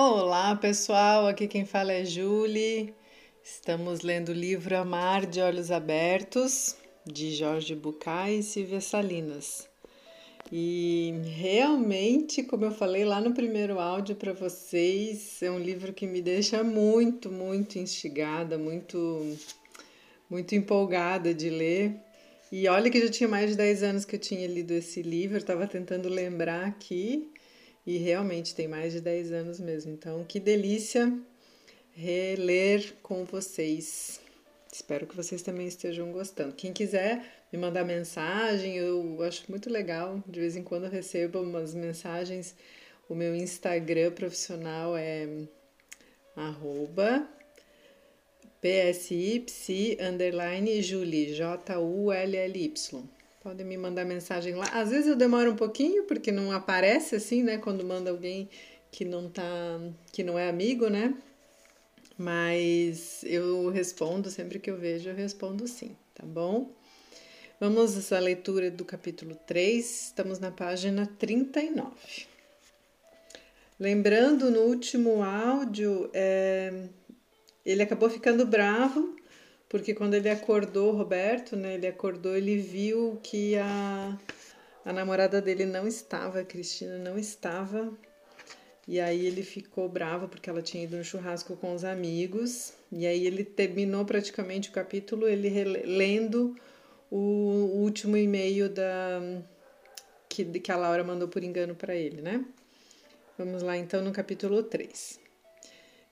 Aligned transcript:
Olá, 0.00 0.54
pessoal. 0.54 1.26
Aqui 1.26 1.48
quem 1.48 1.64
fala 1.64 1.92
é 1.92 2.04
Julie. 2.04 2.94
Estamos 3.42 4.02
lendo 4.02 4.28
o 4.28 4.32
livro 4.32 4.76
Amar 4.76 5.26
de 5.26 5.40
Olhos 5.40 5.72
Abertos, 5.72 6.76
de 7.04 7.34
Jorge 7.34 7.74
Bucay 7.74 8.38
e 8.38 8.42
Silvia 8.44 8.80
Salinas. 8.80 9.68
E 10.52 11.14
realmente, 11.36 12.44
como 12.44 12.64
eu 12.64 12.70
falei 12.70 13.04
lá 13.04 13.20
no 13.20 13.34
primeiro 13.34 13.80
áudio 13.80 14.14
para 14.14 14.32
vocês, 14.32 15.42
é 15.42 15.50
um 15.50 15.58
livro 15.58 15.92
que 15.92 16.06
me 16.06 16.22
deixa 16.22 16.62
muito, 16.62 17.28
muito 17.28 17.80
instigada, 17.80 18.56
muito, 18.56 19.36
muito 20.30 20.54
empolgada 20.54 21.34
de 21.34 21.50
ler. 21.50 21.96
E 22.52 22.68
olha 22.68 22.88
que 22.88 23.00
já 23.00 23.10
tinha 23.10 23.28
mais 23.28 23.50
de 23.50 23.56
10 23.56 23.82
anos 23.82 24.04
que 24.04 24.14
eu 24.14 24.20
tinha 24.20 24.46
lido 24.46 24.70
esse 24.70 25.02
livro, 25.02 25.38
estava 25.38 25.66
tentando 25.66 26.08
lembrar 26.08 26.66
aqui, 26.66 27.32
e 27.88 27.96
realmente 27.96 28.54
tem 28.54 28.68
mais 28.68 28.92
de 28.92 29.00
10 29.00 29.32
anos 29.32 29.58
mesmo. 29.58 29.90
Então, 29.90 30.22
que 30.22 30.38
delícia 30.38 31.10
reler 31.94 32.92
com 33.02 33.24
vocês. 33.24 34.20
Espero 34.70 35.06
que 35.06 35.16
vocês 35.16 35.40
também 35.40 35.66
estejam 35.66 36.12
gostando. 36.12 36.52
Quem 36.54 36.70
quiser 36.70 37.24
me 37.50 37.58
mandar 37.58 37.86
mensagem, 37.86 38.76
eu 38.76 39.22
acho 39.22 39.44
muito 39.48 39.70
legal. 39.70 40.22
De 40.26 40.38
vez 40.38 40.54
em 40.54 40.62
quando 40.62 40.84
eu 40.84 40.90
recebo 40.90 41.40
umas 41.40 41.72
mensagens. 41.72 42.54
O 43.08 43.14
meu 43.14 43.34
Instagram 43.34 44.12
profissional 44.12 44.94
é 44.94 45.26
arroba 46.36 47.26
psipsi 48.60 49.96
underline 49.98 50.82
Julie, 50.82 51.32
J-U-L-L-Y. 51.32 53.17
Podem 53.48 53.64
me 53.64 53.78
mandar 53.78 54.04
mensagem 54.04 54.54
lá. 54.54 54.66
Às 54.74 54.90
vezes 54.90 55.06
eu 55.06 55.16
demoro 55.16 55.50
um 55.50 55.56
pouquinho, 55.56 56.04
porque 56.04 56.30
não 56.30 56.52
aparece 56.52 57.16
assim, 57.16 57.42
né? 57.42 57.56
Quando 57.56 57.82
manda 57.82 58.10
alguém 58.10 58.46
que 58.92 59.06
não 59.06 59.30
tá, 59.30 59.42
que 60.12 60.22
não 60.22 60.38
é 60.38 60.50
amigo, 60.50 60.90
né? 60.90 61.14
mas 62.18 63.22
eu 63.22 63.70
respondo 63.70 64.28
sempre 64.28 64.58
que 64.58 64.68
eu 64.68 64.76
vejo, 64.76 65.08
eu 65.08 65.14
respondo 65.14 65.68
sim, 65.68 65.96
tá 66.12 66.26
bom? 66.26 66.74
Vamos 67.60 68.12
à 68.12 68.18
leitura 68.18 68.70
do 68.70 68.84
capítulo 68.84 69.36
3, 69.46 70.06
estamos 70.06 70.40
na 70.40 70.50
página 70.50 71.06
39. 71.06 71.92
Lembrando, 73.78 74.50
no 74.50 74.62
último 74.62 75.22
áudio, 75.22 76.10
é, 76.12 76.88
ele 77.64 77.82
acabou 77.82 78.10
ficando 78.10 78.44
bravo, 78.44 79.16
porque 79.68 79.94
quando 79.94 80.14
ele 80.14 80.30
acordou, 80.30 80.92
Roberto, 80.92 81.56
né, 81.56 81.74
ele 81.74 81.86
acordou, 81.86 82.36
ele 82.36 82.58
viu 82.58 83.18
que 83.22 83.56
a, 83.56 84.18
a 84.84 84.92
namorada 84.92 85.40
dele 85.40 85.66
não 85.66 85.86
estava, 85.86 86.40
a 86.40 86.44
Cristina 86.44 86.98
não 86.98 87.18
estava 87.18 87.92
e 88.88 88.98
aí 88.98 89.26
ele 89.26 89.42
ficou 89.42 89.86
bravo 89.86 90.28
porque 90.28 90.48
ela 90.48 90.62
tinha 90.62 90.82
ido 90.82 90.96
no 90.96 91.04
churrasco 91.04 91.54
com 91.58 91.74
os 91.74 91.84
amigos. 91.84 92.72
E 92.90 93.06
aí 93.06 93.26
ele 93.26 93.44
terminou 93.44 94.02
praticamente 94.06 94.70
o 94.70 94.72
capítulo 94.72 95.28
ele 95.28 95.50
lendo 95.84 96.56
o 97.10 97.82
último 97.82 98.16
e-mail 98.16 98.70
da 98.70 99.20
que, 100.26 100.42
que 100.42 100.72
a 100.72 100.76
Laura 100.76 101.04
mandou 101.04 101.28
por 101.28 101.44
engano 101.44 101.74
para 101.74 101.94
ele, 101.94 102.22
né? 102.22 102.42
Vamos 103.36 103.62
lá 103.62 103.76
então 103.76 104.02
no 104.02 104.10
capítulo 104.10 104.62
3. 104.62 105.20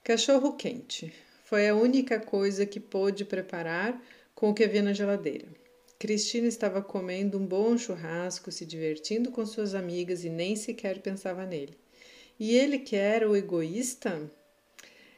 Cachorro 0.03 0.53
quente. 0.55 1.11
Foi 1.47 1.69
a 1.69 1.73
única 1.73 2.19
coisa 2.19 2.65
que 2.65 2.77
pôde 2.77 3.23
preparar 3.23 4.03
com 4.35 4.49
o 4.49 4.53
que 4.53 4.65
havia 4.65 4.81
na 4.81 4.91
geladeira. 4.91 5.47
Cristina 5.97 6.45
estava 6.45 6.81
comendo 6.81 7.37
um 7.37 7.45
bom 7.45 7.77
churrasco, 7.77 8.51
se 8.51 8.65
divertindo 8.65 9.31
com 9.31 9.45
suas 9.45 9.73
amigas 9.73 10.25
e 10.25 10.29
nem 10.29 10.57
sequer 10.57 10.99
pensava 10.99 11.45
nele. 11.45 11.77
E 12.37 12.53
ele, 12.53 12.79
que 12.79 12.97
era 12.97 13.29
o 13.29 13.33
egoísta, 13.33 14.29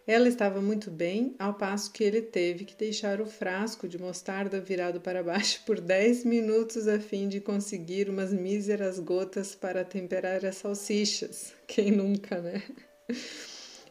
ela 0.06 0.28
estava 0.28 0.62
muito 0.62 0.92
bem, 0.92 1.34
ao 1.40 1.56
passo 1.56 1.92
que 1.92 2.04
ele 2.04 2.22
teve 2.22 2.64
que 2.64 2.76
deixar 2.76 3.20
o 3.20 3.26
frasco 3.26 3.88
de 3.88 3.98
mostarda 3.98 4.62
virado 4.62 5.02
para 5.02 5.24
baixo 5.24 5.62
por 5.66 5.82
dez 5.82 6.24
minutos 6.24 6.88
a 6.88 7.00
fim 7.00 7.28
de 7.28 7.42
conseguir 7.42 8.08
umas 8.08 8.32
míseras 8.32 9.00
gotas 9.00 9.56
para 9.56 9.84
temperar 9.84 10.46
as 10.46 10.58
salsichas. 10.58 11.56
Quem 11.66 11.90
nunca, 11.90 12.40
né? 12.40 12.62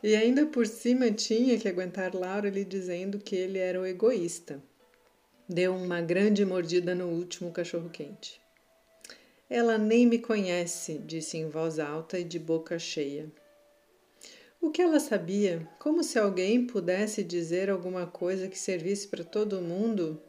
E 0.03 0.14
ainda 0.14 0.47
por 0.47 0.66
cima 0.66 1.10
tinha 1.10 1.59
que 1.59 1.69
aguentar 1.69 2.14
Laura 2.14 2.48
lhe 2.48 2.64
dizendo 2.64 3.19
que 3.19 3.34
ele 3.34 3.59
era 3.59 3.81
o 3.81 3.86
egoísta. 3.86 4.62
Deu 5.48 5.75
uma 5.75 6.00
grande 6.00 6.44
mordida 6.44 6.94
no 6.94 7.06
último 7.06 7.50
cachorro-quente. 7.50 8.41
Ela 9.50 9.78
nem 9.78 10.06
me 10.06 10.19
conhece, 10.19 10.98
disse 10.98 11.38
em 11.38 11.48
voz 11.48 11.78
alta 11.78 12.19
e 12.19 12.25
de 12.25 12.38
boca 12.38 12.78
cheia. 12.78 13.32
O 14.60 14.70
que 14.70 14.82
ela 14.82 15.00
sabia? 15.00 15.66
Como 15.78 16.04
se 16.04 16.19
alguém 16.19 16.66
pudesse 16.66 17.25
dizer 17.25 17.70
alguma 17.70 18.06
coisa 18.06 18.48
que 18.48 18.59
servisse 18.59 19.09
para 19.09 19.25
todo 19.25 19.62
mundo? 19.62 20.20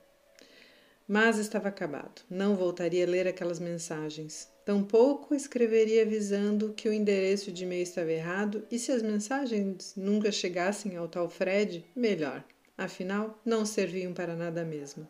Mas 1.07 1.38
estava 1.38 1.68
acabado. 1.68 2.22
Não 2.30 2.56
voltaria 2.56 3.06
a 3.06 3.09
ler 3.09 3.28
aquelas 3.28 3.59
mensagens. 3.59 4.47
Tampouco 4.69 5.34
escreveria 5.34 6.03
avisando 6.03 6.74
que 6.74 6.88
o 6.88 6.94
endereço 6.94 7.52
de 7.52 7.63
e-mail 7.63 7.81
estava 7.81 8.12
errado 8.12 8.68
e 8.69 8.78
se 8.78 8.91
as 8.91 9.02
mensagens 9.02 9.96
nunca 9.97 10.31
chegassem 10.31 10.96
ao 10.96 11.07
tal 11.07 11.28
Fred, 11.28 11.84
melhor. 11.96 12.46
Afinal, 12.78 13.41
não 13.44 13.66
serviam 13.66 14.13
para 14.13 14.35
nada 14.35 14.63
mesmo. 14.63 15.07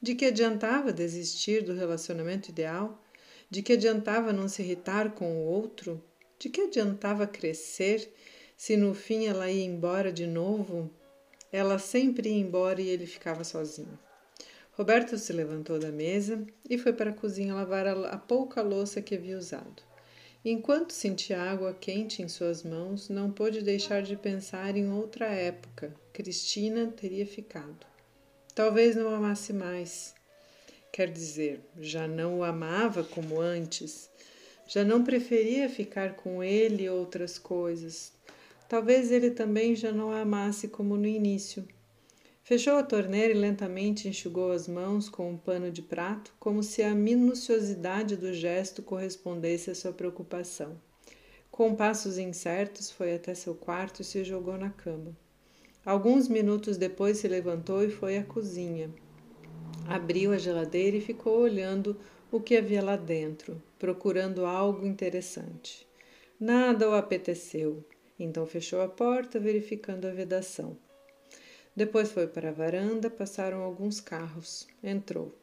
De 0.00 0.14
que 0.14 0.26
adiantava 0.26 0.92
desistir 0.92 1.64
do 1.64 1.74
relacionamento 1.74 2.50
ideal? 2.50 3.02
De 3.50 3.60
que 3.60 3.72
adiantava 3.72 4.32
não 4.32 4.48
se 4.48 4.62
irritar 4.62 5.16
com 5.16 5.32
o 5.32 5.46
outro? 5.46 6.00
De 6.38 6.48
que 6.48 6.60
adiantava 6.60 7.26
crescer 7.26 8.08
se 8.56 8.76
no 8.76 8.94
fim 8.94 9.26
ela 9.26 9.50
ia 9.50 9.64
embora 9.64 10.12
de 10.12 10.28
novo? 10.28 10.88
Ela 11.50 11.80
sempre 11.80 12.28
ia 12.28 12.38
embora 12.38 12.80
e 12.80 12.88
ele 12.88 13.04
ficava 13.04 13.42
sozinho. 13.42 13.98
Roberto 14.76 15.16
se 15.16 15.32
levantou 15.32 15.78
da 15.78 15.90
mesa 15.90 16.46
e 16.68 16.76
foi 16.76 16.92
para 16.92 17.08
a 17.08 17.14
cozinha 17.14 17.54
lavar 17.54 17.86
a 17.86 18.18
pouca 18.18 18.60
louça 18.60 19.00
que 19.00 19.14
havia 19.14 19.38
usado. 19.38 19.82
Enquanto 20.44 20.92
sentia 20.92 21.40
água 21.40 21.72
quente 21.72 22.20
em 22.20 22.28
suas 22.28 22.62
mãos, 22.62 23.08
não 23.08 23.32
pôde 23.32 23.62
deixar 23.62 24.02
de 24.02 24.16
pensar 24.16 24.76
em 24.76 24.92
outra 24.92 25.24
época. 25.28 25.94
Cristina 26.12 26.92
teria 26.94 27.26
ficado. 27.26 27.86
Talvez 28.54 28.94
não 28.94 29.08
amasse 29.14 29.54
mais. 29.54 30.14
Quer 30.92 31.10
dizer, 31.10 31.62
já 31.80 32.06
não 32.06 32.40
o 32.40 32.44
amava 32.44 33.02
como 33.02 33.40
antes, 33.40 34.10
já 34.68 34.84
não 34.84 35.02
preferia 35.02 35.70
ficar 35.70 36.16
com 36.16 36.44
ele 36.44 36.82
e 36.82 36.90
outras 36.90 37.38
coisas. 37.38 38.12
Talvez 38.68 39.10
ele 39.10 39.30
também 39.30 39.74
já 39.74 39.90
não 39.90 40.12
a 40.12 40.20
amasse 40.20 40.68
como 40.68 40.98
no 40.98 41.06
início. 41.06 41.66
Fechou 42.46 42.76
a 42.76 42.82
torneira 42.84 43.34
e 43.34 43.36
lentamente 43.36 44.06
enxugou 44.06 44.52
as 44.52 44.68
mãos 44.68 45.08
com 45.08 45.32
um 45.32 45.36
pano 45.36 45.68
de 45.68 45.82
prato, 45.82 46.32
como 46.38 46.62
se 46.62 46.80
a 46.80 46.94
minuciosidade 46.94 48.14
do 48.14 48.32
gesto 48.32 48.84
correspondesse 48.84 49.68
à 49.68 49.74
sua 49.74 49.92
preocupação. 49.92 50.80
Com 51.50 51.74
passos 51.74 52.18
incertos, 52.18 52.88
foi 52.88 53.16
até 53.16 53.34
seu 53.34 53.52
quarto 53.52 54.00
e 54.00 54.04
se 54.04 54.22
jogou 54.22 54.56
na 54.56 54.70
cama. 54.70 55.16
Alguns 55.84 56.28
minutos 56.28 56.76
depois 56.76 57.18
se 57.18 57.26
levantou 57.26 57.82
e 57.82 57.90
foi 57.90 58.16
à 58.16 58.22
cozinha. 58.22 58.94
Abriu 59.88 60.30
a 60.30 60.38
geladeira 60.38 60.98
e 60.98 61.00
ficou 61.00 61.40
olhando 61.40 61.96
o 62.30 62.38
que 62.38 62.56
havia 62.56 62.80
lá 62.80 62.94
dentro, 62.94 63.60
procurando 63.76 64.46
algo 64.46 64.86
interessante. 64.86 65.84
Nada 66.38 66.88
o 66.88 66.94
apeteceu, 66.94 67.84
então 68.16 68.46
fechou 68.46 68.82
a 68.82 68.88
porta, 68.88 69.40
verificando 69.40 70.06
a 70.06 70.12
vedação. 70.12 70.78
Depois 71.76 72.10
foi 72.10 72.26
para 72.26 72.48
a 72.48 72.52
varanda, 72.52 73.10
passaram 73.10 73.60
alguns 73.60 74.00
carros. 74.00 74.66
Entrou. 74.82 75.34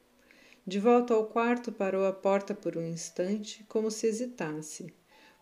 De 0.66 0.80
volta 0.80 1.14
ao 1.14 1.26
quarto, 1.26 1.70
parou 1.70 2.04
à 2.04 2.12
porta 2.12 2.52
por 2.52 2.76
um 2.76 2.84
instante, 2.84 3.64
como 3.68 3.88
se 3.88 4.08
hesitasse. 4.08 4.92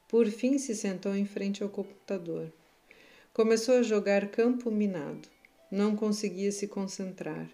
Por 0.06 0.26
fim, 0.26 0.58
se 0.58 0.76
sentou 0.76 1.16
em 1.16 1.24
frente 1.24 1.62
ao 1.62 1.70
computador. 1.70 2.52
Começou 3.32 3.76
a 3.76 3.82
jogar 3.82 4.28
campo 4.28 4.70
minado. 4.70 5.26
Não 5.70 5.96
conseguia 5.96 6.52
se 6.52 6.68
concentrar. 6.68 7.48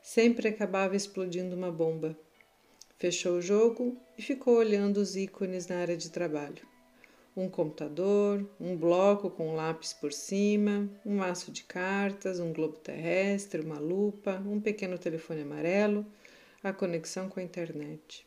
Sempre 0.00 0.46
acabava 0.46 0.94
explodindo 0.94 1.56
uma 1.56 1.72
bomba. 1.72 2.16
Fechou 2.96 3.38
o 3.38 3.42
jogo 3.42 3.96
e 4.16 4.22
ficou 4.22 4.58
olhando 4.58 4.98
os 4.98 5.16
ícones 5.16 5.66
na 5.66 5.78
área 5.78 5.96
de 5.96 6.08
trabalho. 6.08 6.75
Um 7.36 7.50
computador, 7.50 8.48
um 8.58 8.74
bloco 8.74 9.28
com 9.28 9.50
um 9.50 9.54
lápis 9.54 9.92
por 9.92 10.10
cima, 10.10 10.88
um 11.04 11.16
maço 11.16 11.52
de 11.52 11.64
cartas, 11.64 12.40
um 12.40 12.50
globo 12.50 12.78
terrestre, 12.78 13.60
uma 13.60 13.78
lupa, 13.78 14.42
um 14.46 14.58
pequeno 14.58 14.96
telefone 14.96 15.42
amarelo, 15.42 16.06
a 16.62 16.72
conexão 16.72 17.28
com 17.28 17.38
a 17.38 17.42
internet. 17.42 18.26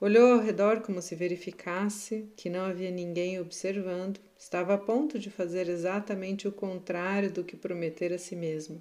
Olhou 0.00 0.34
ao 0.34 0.40
redor 0.40 0.80
como 0.80 1.02
se 1.02 1.16
verificasse 1.16 2.28
que 2.36 2.48
não 2.48 2.64
havia 2.64 2.90
ninguém 2.90 3.40
observando, 3.40 4.20
estava 4.38 4.74
a 4.74 4.78
ponto 4.78 5.18
de 5.18 5.28
fazer 5.28 5.68
exatamente 5.68 6.46
o 6.46 6.52
contrário 6.52 7.32
do 7.32 7.42
que 7.42 7.56
prometera 7.56 8.14
a 8.14 8.18
si 8.18 8.36
mesmo. 8.36 8.80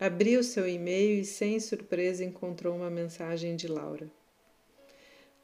Abriu 0.00 0.42
seu 0.42 0.66
e-mail 0.66 1.20
e, 1.20 1.24
sem 1.24 1.60
surpresa, 1.60 2.24
encontrou 2.24 2.74
uma 2.74 2.90
mensagem 2.90 3.54
de 3.54 3.68
Laura. 3.68 4.10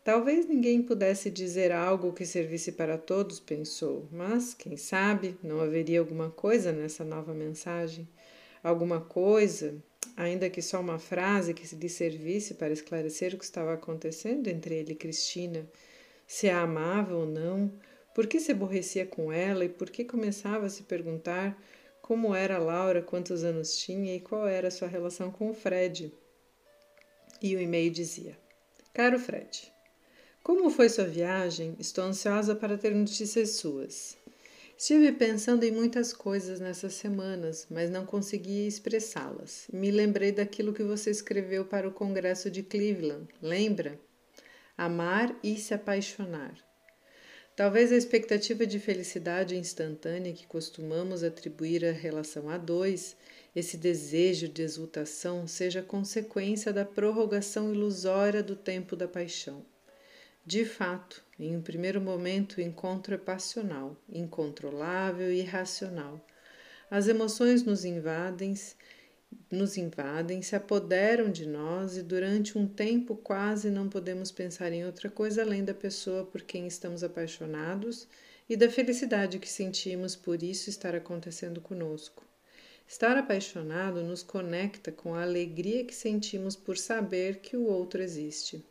Talvez 0.08 0.46
ninguém 0.46 0.80
pudesse 0.80 1.30
dizer 1.30 1.70
algo 1.70 2.14
que 2.14 2.24
servisse 2.24 2.72
para 2.72 2.96
todos, 2.96 3.38
pensou, 3.38 4.08
mas, 4.10 4.54
quem 4.54 4.74
sabe, 4.74 5.36
não 5.42 5.60
haveria 5.60 6.00
alguma 6.00 6.30
coisa 6.30 6.72
nessa 6.72 7.04
nova 7.04 7.34
mensagem? 7.34 8.08
Alguma 8.64 9.02
coisa, 9.02 9.76
ainda 10.16 10.48
que 10.48 10.62
só 10.62 10.80
uma 10.80 10.98
frase 10.98 11.52
que 11.52 11.76
lhe 11.76 11.90
servisse 11.90 12.54
para 12.54 12.72
esclarecer 12.72 13.34
o 13.34 13.36
que 13.36 13.44
estava 13.44 13.74
acontecendo 13.74 14.48
entre 14.48 14.76
ele 14.76 14.92
e 14.92 14.96
Cristina, 14.96 15.68
se 16.26 16.48
a 16.48 16.62
amava 16.62 17.14
ou 17.14 17.26
não, 17.26 17.70
por 18.14 18.26
que 18.26 18.40
se 18.40 18.52
aborrecia 18.52 19.04
com 19.04 19.30
ela 19.30 19.62
e 19.66 19.68
por 19.68 19.90
que 19.90 20.06
começava 20.06 20.64
a 20.64 20.70
se 20.70 20.84
perguntar 20.84 21.62
como 22.00 22.34
era 22.34 22.56
Laura, 22.56 23.02
quantos 23.02 23.44
anos 23.44 23.76
tinha 23.76 24.16
e 24.16 24.20
qual 24.20 24.48
era 24.48 24.70
sua 24.70 24.88
relação 24.88 25.30
com 25.30 25.50
o 25.50 25.54
Fred. 25.54 26.10
E 27.42 27.54
o 27.54 27.60
e-mail 27.60 27.90
dizia: 27.90 28.38
Caro 28.94 29.18
Fred, 29.18 29.70
como 30.48 30.70
foi 30.70 30.88
sua 30.88 31.04
viagem? 31.04 31.76
Estou 31.78 32.02
ansiosa 32.04 32.56
para 32.56 32.78
ter 32.78 32.94
notícias 32.94 33.50
suas. 33.56 34.16
Estive 34.78 35.12
pensando 35.12 35.62
em 35.62 35.70
muitas 35.70 36.10
coisas 36.10 36.58
nessas 36.58 36.94
semanas, 36.94 37.66
mas 37.70 37.90
não 37.90 38.06
consegui 38.06 38.66
expressá-las. 38.66 39.66
Me 39.70 39.90
lembrei 39.90 40.32
daquilo 40.32 40.72
que 40.72 40.82
você 40.82 41.10
escreveu 41.10 41.66
para 41.66 41.86
o 41.86 41.92
Congresso 41.92 42.50
de 42.50 42.62
Cleveland. 42.62 43.28
Lembra? 43.42 44.00
Amar 44.74 45.38
e 45.44 45.54
se 45.58 45.74
apaixonar. 45.74 46.54
Talvez 47.54 47.92
a 47.92 47.96
expectativa 47.96 48.66
de 48.66 48.78
felicidade 48.78 49.54
instantânea 49.54 50.32
que 50.32 50.46
costumamos 50.46 51.22
atribuir 51.22 51.84
à 51.84 51.92
relação 51.92 52.48
a 52.48 52.56
dois, 52.56 53.14
esse 53.54 53.76
desejo 53.76 54.48
de 54.48 54.62
exultação, 54.62 55.46
seja 55.46 55.82
consequência 55.82 56.72
da 56.72 56.86
prorrogação 56.86 57.70
ilusória 57.70 58.42
do 58.42 58.56
tempo 58.56 58.96
da 58.96 59.06
paixão. 59.06 59.62
De 60.48 60.64
fato, 60.64 61.22
em 61.38 61.54
um 61.54 61.60
primeiro 61.60 62.00
momento, 62.00 62.54
o 62.54 62.62
encontro 62.62 63.14
é 63.14 63.18
passional, 63.18 63.94
incontrolável 64.08 65.30
e 65.30 65.40
irracional. 65.40 66.26
As 66.90 67.06
emoções 67.06 67.64
nos 67.64 67.84
invadem 67.84 68.54
nos 69.50 69.76
invadem, 69.76 70.40
se 70.40 70.56
apoderam 70.56 71.30
de 71.30 71.44
nós 71.44 71.98
e 71.98 72.02
durante 72.02 72.56
um 72.56 72.66
tempo 72.66 73.14
quase 73.14 73.68
não 73.68 73.90
podemos 73.90 74.32
pensar 74.32 74.72
em 74.72 74.86
outra 74.86 75.10
coisa 75.10 75.42
além 75.42 75.62
da 75.62 75.74
pessoa 75.74 76.24
por 76.24 76.40
quem 76.40 76.66
estamos 76.66 77.04
apaixonados 77.04 78.08
e 78.48 78.56
da 78.56 78.70
felicidade 78.70 79.38
que 79.38 79.50
sentimos 79.50 80.16
por 80.16 80.42
isso 80.42 80.70
estar 80.70 80.94
acontecendo 80.94 81.60
conosco. 81.60 82.24
Estar 82.86 83.18
apaixonado 83.18 84.02
nos 84.02 84.22
conecta 84.22 84.90
com 84.90 85.14
a 85.14 85.24
alegria 85.24 85.84
que 85.84 85.94
sentimos 85.94 86.56
por 86.56 86.78
saber 86.78 87.40
que 87.40 87.54
o 87.54 87.66
outro 87.66 88.02
existe. 88.02 88.64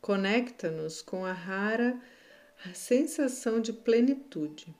Conecta-nos 0.00 1.02
com 1.02 1.24
a 1.24 1.32
rara 1.32 2.00
sensação 2.74 3.60
de 3.60 3.72
plenitude. 3.72 4.74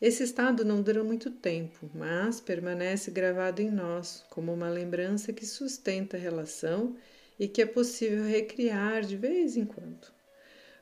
Esse 0.00 0.22
estado 0.22 0.64
não 0.64 0.80
dura 0.80 1.02
muito 1.02 1.30
tempo, 1.30 1.90
mas 1.94 2.40
permanece 2.40 3.10
gravado 3.10 3.60
em 3.60 3.70
nós 3.70 4.24
como 4.30 4.52
uma 4.52 4.68
lembrança 4.68 5.32
que 5.32 5.44
sustenta 5.44 6.16
a 6.16 6.20
relação 6.20 6.96
e 7.38 7.48
que 7.48 7.62
é 7.62 7.66
possível 7.66 8.24
recriar 8.24 9.02
de 9.02 9.16
vez 9.16 9.56
em 9.56 9.64
quando. 9.64 10.08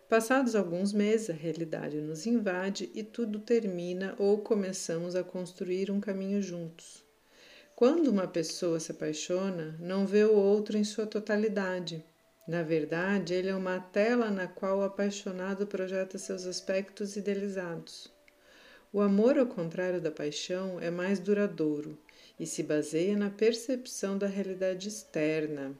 Passados 0.08 0.54
alguns 0.54 0.92
meses, 0.92 1.30
a 1.30 1.32
realidade 1.32 2.00
nos 2.00 2.26
invade 2.26 2.90
e 2.94 3.02
tudo 3.02 3.40
termina 3.40 4.14
ou 4.18 4.38
começamos 4.38 5.16
a 5.16 5.24
construir 5.24 5.90
um 5.90 6.00
caminho 6.00 6.40
juntos. 6.40 7.04
Quando 7.74 8.08
uma 8.08 8.26
pessoa 8.26 8.78
se 8.78 8.92
apaixona, 8.92 9.76
não 9.80 10.06
vê 10.06 10.24
o 10.24 10.34
outro 10.34 10.78
em 10.78 10.84
sua 10.84 11.06
totalidade. 11.06 12.04
Na 12.46 12.62
verdade, 12.62 13.34
ele 13.34 13.48
é 13.48 13.54
uma 13.54 13.80
tela 13.80 14.30
na 14.30 14.46
qual 14.46 14.78
o 14.78 14.82
apaixonado 14.82 15.66
projeta 15.66 16.16
seus 16.16 16.46
aspectos 16.46 17.16
idealizados. 17.16 18.08
O 18.92 19.00
amor, 19.00 19.36
ao 19.36 19.46
contrário 19.46 20.00
da 20.00 20.12
paixão, 20.12 20.78
é 20.80 20.88
mais 20.90 21.18
duradouro 21.18 21.98
e 22.38 22.46
se 22.46 22.62
baseia 22.62 23.16
na 23.16 23.30
percepção 23.30 24.16
da 24.16 24.28
realidade 24.28 24.88
externa. 24.88 25.76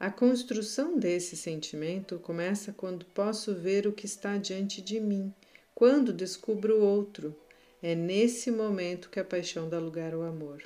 A 0.00 0.10
construção 0.10 0.98
desse 0.98 1.36
sentimento 1.36 2.18
começa 2.18 2.72
quando 2.72 3.04
posso 3.06 3.54
ver 3.54 3.86
o 3.86 3.92
que 3.92 4.06
está 4.06 4.38
diante 4.38 4.80
de 4.80 4.98
mim, 4.98 5.34
quando 5.74 6.12
descubro 6.12 6.78
o 6.78 6.84
outro. 6.84 7.36
É 7.82 7.94
nesse 7.94 8.50
momento 8.50 9.10
que 9.10 9.20
a 9.20 9.24
paixão 9.24 9.68
dá 9.68 9.78
lugar 9.78 10.14
ao 10.14 10.22
amor. 10.22 10.62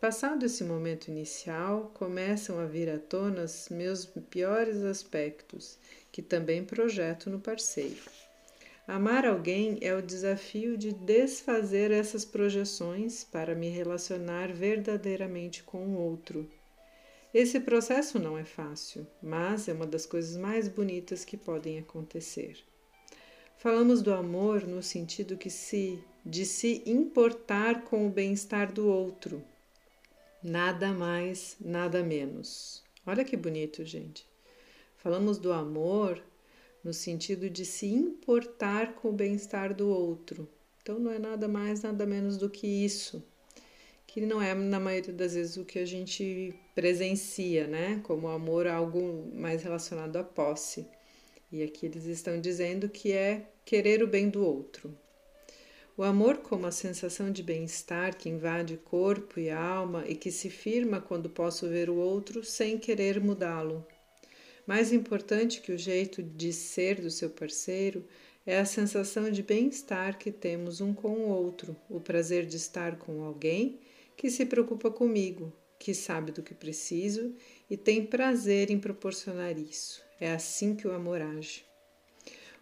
Passado 0.00 0.46
esse 0.46 0.62
momento 0.62 1.08
inicial, 1.08 1.90
começam 1.92 2.60
a 2.60 2.66
vir 2.66 2.88
à 2.88 3.00
tona 3.00 3.46
meus 3.68 4.06
piores 4.30 4.84
aspectos, 4.84 5.76
que 6.12 6.22
também 6.22 6.64
projeto 6.64 7.28
no 7.28 7.40
parceiro. 7.40 8.00
Amar 8.86 9.26
alguém 9.26 9.76
é 9.80 9.92
o 9.92 10.00
desafio 10.00 10.78
de 10.78 10.92
desfazer 10.92 11.90
essas 11.90 12.24
projeções 12.24 13.24
para 13.24 13.56
me 13.56 13.68
relacionar 13.70 14.52
verdadeiramente 14.52 15.64
com 15.64 15.88
o 15.88 15.98
outro. 15.98 16.48
Esse 17.34 17.58
processo 17.58 18.20
não 18.20 18.38
é 18.38 18.44
fácil, 18.44 19.04
mas 19.20 19.66
é 19.66 19.72
uma 19.72 19.86
das 19.86 20.06
coisas 20.06 20.36
mais 20.36 20.68
bonitas 20.68 21.24
que 21.24 21.36
podem 21.36 21.76
acontecer. 21.76 22.56
Falamos 23.56 24.00
do 24.00 24.14
amor 24.14 24.64
no 24.64 24.80
sentido 24.80 25.36
que 25.36 25.50
se 25.50 25.98
de 26.24 26.46
se 26.46 26.84
importar 26.86 27.82
com 27.82 28.06
o 28.06 28.10
bem-estar 28.10 28.72
do 28.72 28.86
outro. 28.86 29.42
Nada 30.42 30.92
mais, 30.92 31.56
nada 31.60 32.00
menos. 32.00 32.84
Olha 33.04 33.24
que 33.24 33.36
bonito, 33.36 33.84
gente. 33.84 34.24
Falamos 34.96 35.36
do 35.36 35.52
amor 35.52 36.22
no 36.84 36.92
sentido 36.92 37.50
de 37.50 37.64
se 37.64 37.86
importar 37.86 38.94
com 38.94 39.08
o 39.08 39.12
bem-estar 39.12 39.74
do 39.74 39.88
outro. 39.88 40.48
Então 40.80 40.98
não 40.98 41.10
é 41.10 41.18
nada 41.18 41.48
mais, 41.48 41.82
nada 41.82 42.06
menos 42.06 42.36
do 42.36 42.48
que 42.48 42.66
isso, 42.66 43.22
que 44.06 44.20
não 44.20 44.40
é 44.40 44.54
na 44.54 44.78
maioria 44.78 45.12
das 45.12 45.34
vezes 45.34 45.56
o 45.56 45.64
que 45.64 45.80
a 45.80 45.84
gente 45.84 46.54
presencia, 46.72 47.66
né? 47.66 48.00
Como 48.04 48.28
amor 48.28 48.68
algo 48.68 49.30
mais 49.34 49.64
relacionado 49.64 50.16
à 50.16 50.22
posse. 50.22 50.86
E 51.50 51.64
aqui 51.64 51.86
eles 51.86 52.04
estão 52.04 52.40
dizendo 52.40 52.88
que 52.88 53.10
é 53.10 53.50
querer 53.64 54.04
o 54.04 54.06
bem 54.06 54.30
do 54.30 54.44
outro. 54.44 54.96
O 55.98 56.04
amor 56.04 56.36
como 56.36 56.64
a 56.64 56.70
sensação 56.70 57.28
de 57.28 57.42
bem-estar 57.42 58.16
que 58.16 58.28
invade 58.28 58.76
corpo 58.76 59.40
e 59.40 59.50
alma 59.50 60.04
e 60.06 60.14
que 60.14 60.30
se 60.30 60.48
firma 60.48 61.00
quando 61.00 61.28
posso 61.28 61.68
ver 61.68 61.90
o 61.90 61.96
outro 61.96 62.44
sem 62.44 62.78
querer 62.78 63.20
mudá-lo. 63.20 63.84
Mais 64.64 64.92
importante 64.92 65.60
que 65.60 65.72
o 65.72 65.76
jeito 65.76 66.22
de 66.22 66.52
ser 66.52 67.00
do 67.00 67.10
seu 67.10 67.28
parceiro 67.28 68.06
é 68.46 68.60
a 68.60 68.64
sensação 68.64 69.28
de 69.28 69.42
bem-estar 69.42 70.16
que 70.16 70.30
temos 70.30 70.80
um 70.80 70.94
com 70.94 71.14
o 71.14 71.30
outro, 71.30 71.76
o 71.90 71.98
prazer 71.98 72.46
de 72.46 72.58
estar 72.58 72.96
com 72.96 73.24
alguém 73.24 73.80
que 74.16 74.30
se 74.30 74.46
preocupa 74.46 74.92
comigo, 74.92 75.52
que 75.80 75.92
sabe 75.92 76.30
do 76.30 76.44
que 76.44 76.54
preciso 76.54 77.34
e 77.68 77.76
tem 77.76 78.06
prazer 78.06 78.70
em 78.70 78.78
proporcionar 78.78 79.58
isso. 79.58 80.00
É 80.20 80.30
assim 80.30 80.76
que 80.76 80.86
o 80.86 80.92
amor 80.92 81.20
age. 81.20 81.67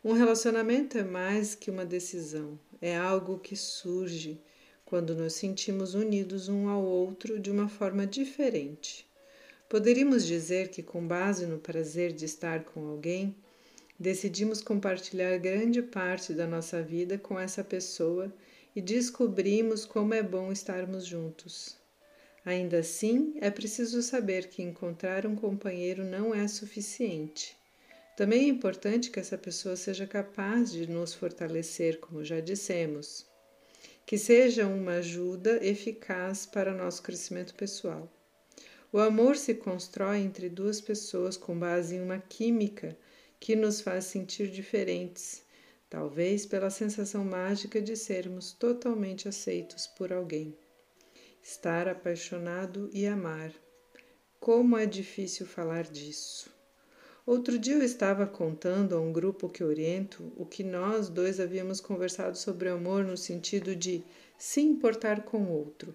Um 0.09 0.13
relacionamento 0.13 0.97
é 0.97 1.03
mais 1.03 1.57
que 1.57 1.69
uma 1.69 1.85
decisão, 1.85 2.57
é 2.81 2.97
algo 2.97 3.41
que 3.41 3.57
surge 3.57 4.41
quando 4.85 5.17
nos 5.17 5.33
sentimos 5.33 5.95
unidos 5.95 6.49
um 6.49 6.69
ao 6.69 6.81
outro 6.81 7.41
de 7.41 7.51
uma 7.51 7.69
forma 7.69 8.07
diferente. 8.07 9.05
Poderíamos 9.69 10.25
dizer 10.25 10.69
que, 10.69 10.81
com 10.81 11.05
base 11.05 11.45
no 11.45 11.59
prazer 11.59 12.13
de 12.13 12.25
estar 12.25 12.63
com 12.63 12.87
alguém, 12.87 13.35
decidimos 13.99 14.61
compartilhar 14.61 15.37
grande 15.39 15.83
parte 15.83 16.33
da 16.33 16.47
nossa 16.47 16.81
vida 16.81 17.19
com 17.19 17.37
essa 17.37 17.65
pessoa 17.65 18.33
e 18.77 18.81
descobrimos 18.81 19.85
como 19.85 20.15
é 20.15 20.23
bom 20.23 20.53
estarmos 20.53 21.05
juntos. 21.05 21.77
Ainda 22.45 22.79
assim, 22.79 23.35
é 23.41 23.51
preciso 23.51 24.01
saber 24.03 24.51
que 24.51 24.63
encontrar 24.63 25.27
um 25.27 25.35
companheiro 25.35 26.05
não 26.05 26.33
é 26.33 26.47
suficiente. 26.47 27.56
Também 28.17 28.47
é 28.47 28.49
importante 28.49 29.11
que 29.11 29.21
essa 29.21 29.37
pessoa 29.37 29.77
seja 29.77 30.07
capaz 30.07 30.73
de 30.73 30.87
nos 30.87 31.13
fortalecer, 31.13 32.01
como 32.01 32.25
já 32.25 32.41
dissemos, 32.41 33.27
que 34.07 34.17
seja 34.17 34.67
uma 34.67 34.95
ajuda 34.95 35.63
eficaz 35.63 36.47
para 36.47 36.73
nosso 36.73 37.03
crescimento 37.03 37.55
pessoal. 37.55 38.11
O 38.91 38.99
amor 38.99 39.37
se 39.37 39.53
constrói 39.53 40.21
entre 40.21 40.49
duas 40.49 40.81
pessoas 40.81 41.37
com 41.37 41.59
base 41.59 41.97
em 41.97 42.01
uma 42.01 42.19
química 42.19 42.97
que 43.39 43.55
nos 43.55 43.83
faz 43.83 44.07
sentir 44.07 44.49
diferentes, 44.49 45.43
talvez 45.91 46.47
pela 46.47 46.71
sensação 46.71 47.23
mágica 47.23 47.83
de 47.83 47.95
sermos 47.97 48.51
totalmente 48.51 49.29
aceitos 49.29 49.87
por 49.87 50.11
alguém. 50.11 50.57
Estar 51.43 51.87
apaixonado 51.87 52.89
e 52.95 53.07
amar. 53.07 53.53
Como 54.41 54.75
é 54.79 54.87
difícil 54.87 55.45
falar 55.45 55.85
disso. 55.85 56.56
Outro 57.27 57.59
dia 57.59 57.75
eu 57.75 57.83
estava 57.83 58.25
contando 58.25 58.95
a 58.95 59.01
um 59.01 59.13
grupo 59.13 59.49
que 59.49 59.65
oriento 59.65 60.33
o 60.37 60.47
que 60.47 60.63
nós 60.63 61.09
dois 61.09 61.41
havíamos 61.41 61.81
conversado 61.81 62.39
sobre 62.39 62.69
amor 62.69 63.05
no 63.05 63.17
sentido 63.17 63.75
de 63.75 64.05
se 64.39 64.61
importar 64.61 65.25
com 65.25 65.39
o 65.39 65.51
outro 65.51 65.93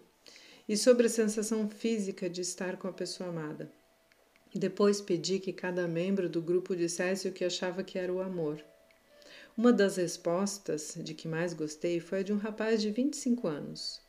e 0.68 0.76
sobre 0.76 1.08
a 1.08 1.10
sensação 1.10 1.70
física 1.70 2.30
de 2.30 2.42
estar 2.42 2.76
com 2.76 2.90
a 2.90 2.92
pessoa 2.92 3.30
amada. 3.30 3.72
Depois 4.54 5.00
pedi 5.00 5.40
que 5.40 5.54
cada 5.54 5.88
membro 5.88 6.28
do 6.28 6.42
grupo 6.42 6.76
dissesse 6.76 7.30
o 7.30 7.32
que 7.32 7.46
achava 7.46 7.82
que 7.82 7.98
era 7.98 8.12
o 8.12 8.20
amor. 8.20 8.62
Uma 9.56 9.72
das 9.72 9.96
respostas 9.96 10.98
de 10.98 11.14
que 11.14 11.30
mais 11.30 11.54
gostei 11.54 12.02
foi 12.02 12.20
a 12.20 12.24
de 12.24 12.34
um 12.34 12.38
rapaz 12.38 12.82
de 12.82 12.92
25 12.92 13.48
anos. 13.48 14.02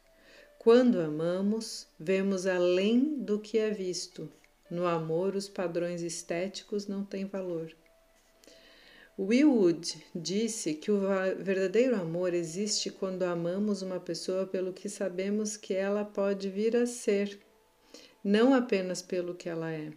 Quando 0.59 0.99
amamos, 0.99 1.87
vemos 2.00 2.49
além 2.49 3.23
do 3.23 3.38
que 3.38 3.59
é 3.59 3.71
visto. 3.71 4.29
No 4.73 4.87
amor, 4.87 5.37
os 5.37 5.50
padrões 5.50 6.00
estéticos 6.00 6.87
não 6.87 7.05
têm 7.05 7.26
valor. 7.26 7.76
Will 9.19 9.52
Wood 9.52 10.02
disse 10.14 10.73
que 10.73 10.91
o 10.91 10.99
verdadeiro 11.37 11.95
amor 11.95 12.33
existe 12.33 12.91
quando 12.91 13.23
amamos 13.23 13.83
uma 13.83 14.00
pessoa 14.00 14.47
pelo 14.47 14.73
que 14.73 14.88
sabemos 14.88 15.59
que 15.59 15.75
ela 15.75 16.07
pode 16.07 16.49
vir 16.49 16.75
a 16.75 16.87
ser, 16.87 17.38
não 18.25 18.55
apenas 18.55 19.02
pelo 19.02 19.35
que 19.35 19.47
ela 19.47 19.71
é. 19.71 19.93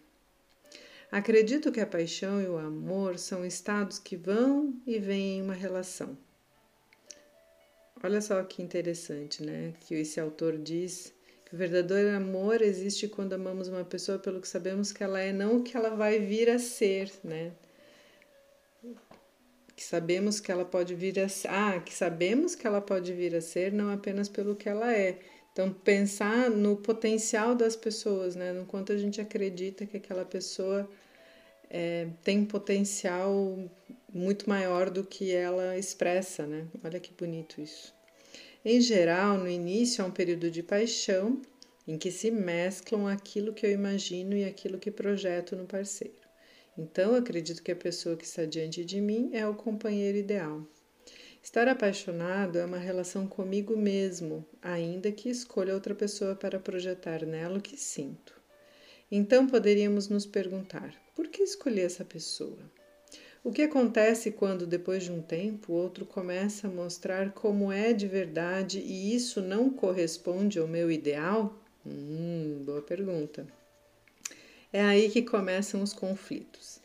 Acredito 1.10 1.72
que 1.72 1.79
a 1.79 1.88
paixão 1.88 2.41
e 2.41 2.46
o 2.46 2.58
amor 2.58 3.17
são 3.17 3.46
estados 3.46 3.98
que 3.98 4.17
vão 4.17 4.77
e 4.86 5.00
vêm 5.00 5.38
em 5.38 5.41
uma 5.41 5.53
relação. 5.53 6.17
Olha 8.03 8.20
só 8.20 8.44
que 8.44 8.62
interessante, 8.62 9.41
né? 9.41 9.74
Que 9.88 9.96
esse 9.96 10.20
autor 10.20 10.58
diz 10.58 11.14
verdadeiro 11.56 12.16
amor 12.16 12.62
existe 12.62 13.08
quando 13.08 13.34
amamos 13.34 13.68
uma 13.68 13.84
pessoa 13.84 14.20
pelo 14.20 14.42
que 14.42 14.48
sabemos 14.48 14.92
que 14.92 15.04
ela 15.04 15.20
é, 15.20 15.32
não 15.32 15.58
o 15.58 15.64
que 15.64 15.76
ela 15.76 15.90
vai 15.90 16.20
vir 16.20 16.50
a 16.50 16.60
ser, 16.60 17.12
né? 17.24 17.52
Que 19.76 19.84
sabemos 19.84 20.40
que 20.40 20.52
ela 20.52 20.66
pode 20.66 20.94
vir 20.96 21.20
a 21.20 21.30
ser, 21.30 21.48
ah, 21.50 21.80
que 21.80 21.94
sabemos 21.94 22.56
que 22.56 22.68
ela 22.68 22.82
pode 22.82 23.14
vir 23.14 23.36
a 23.36 23.42
ser, 23.42 23.72
não 23.72 23.90
apenas 23.90 24.30
pelo 24.30 24.56
que 24.56 24.70
ela 24.70 24.94
é. 24.94 25.20
Então, 25.52 25.72
pensar 25.72 26.50
no 26.50 26.76
potencial 26.76 27.56
das 27.56 27.76
pessoas, 27.76 28.36
né? 28.36 28.52
No 28.52 28.66
quanto 28.66 28.92
a 28.92 28.98
gente 28.98 29.22
acredita 29.22 29.86
que 29.86 29.96
aquela 29.98 30.26
pessoa 30.26 30.90
é, 31.70 32.08
tem 32.24 32.46
potencial 32.46 33.58
muito 34.14 34.50
maior 34.50 34.90
do 34.90 35.04
que 35.04 35.32
ela 35.34 35.78
expressa, 35.78 36.46
né? 36.46 36.68
Olha 36.84 37.00
que 37.00 37.14
bonito 37.14 37.62
isso. 37.62 37.95
Em 38.67 38.81
geral, 38.81 39.38
no 39.38 39.48
início 39.48 40.03
há 40.03 40.07
um 40.07 40.12
período 40.12 40.50
de 40.50 40.63
paixão 40.63 41.39
em 41.88 42.00
que 42.00 42.12
se 42.12 42.31
mesclam 42.31 43.07
aquilo 43.07 43.53
que 43.53 43.63
eu 43.63 43.72
imagino 43.72 44.36
e 44.36 44.43
aquilo 44.43 44.79
que 44.79 44.89
projeto 44.89 45.55
no 45.55 45.67
parceiro. 45.67 46.25
Então, 46.75 47.13
acredito 47.13 47.62
que 47.62 47.72
a 47.72 47.75
pessoa 47.75 48.17
que 48.17 48.25
está 48.25 48.43
diante 48.43 48.84
de 48.84 49.00
mim 49.00 49.29
é 49.34 49.48
o 49.48 49.53
companheiro 49.53 50.17
ideal. 50.17 50.67
Estar 51.43 51.67
apaixonado 51.67 52.57
é 52.57 52.65
uma 52.65 52.79
relação 52.79 53.27
comigo 53.27 53.77
mesmo, 53.77 54.43
ainda 54.60 55.12
que 55.12 55.29
escolha 55.29 55.75
outra 55.75 55.93
pessoa 55.93 56.34
para 56.34 56.60
projetar 56.60 57.24
nela 57.24 57.60
o 57.60 57.62
que 57.62 57.77
sinto. 57.77 58.34
Então 59.12 59.45
poderíamos 59.45 60.10
nos 60.10 60.25
perguntar: 60.25 60.91
por 61.15 61.27
que 61.27 61.43
escolhi 61.43 61.81
essa 61.81 62.03
pessoa? 62.03 62.57
O 63.46 63.52
que 63.52 63.62
acontece 63.62 64.32
quando, 64.32 64.66
depois 64.66 65.04
de 65.04 65.12
um 65.12 65.22
tempo, 65.22 65.72
o 65.72 65.75
outro 65.75 66.04
começa 66.04 66.66
a 66.66 66.72
mostrar 66.72 67.32
como 67.32 67.72
é 67.72 67.94
de 67.94 68.08
verdade 68.08 68.80
e 68.80 69.16
isso 69.16 69.40
não 69.40 69.70
corresponde 69.70 70.58
ao 70.58 70.68
meu 70.68 70.90
ideal? 70.90 71.56
Hum, 71.86 72.64
boa 72.66 72.82
pergunta. 72.82 73.46
É 74.74 74.82
aí 74.82 75.12
que 75.12 75.22
começam 75.22 75.84
os 75.84 75.94
conflitos. 75.94 76.80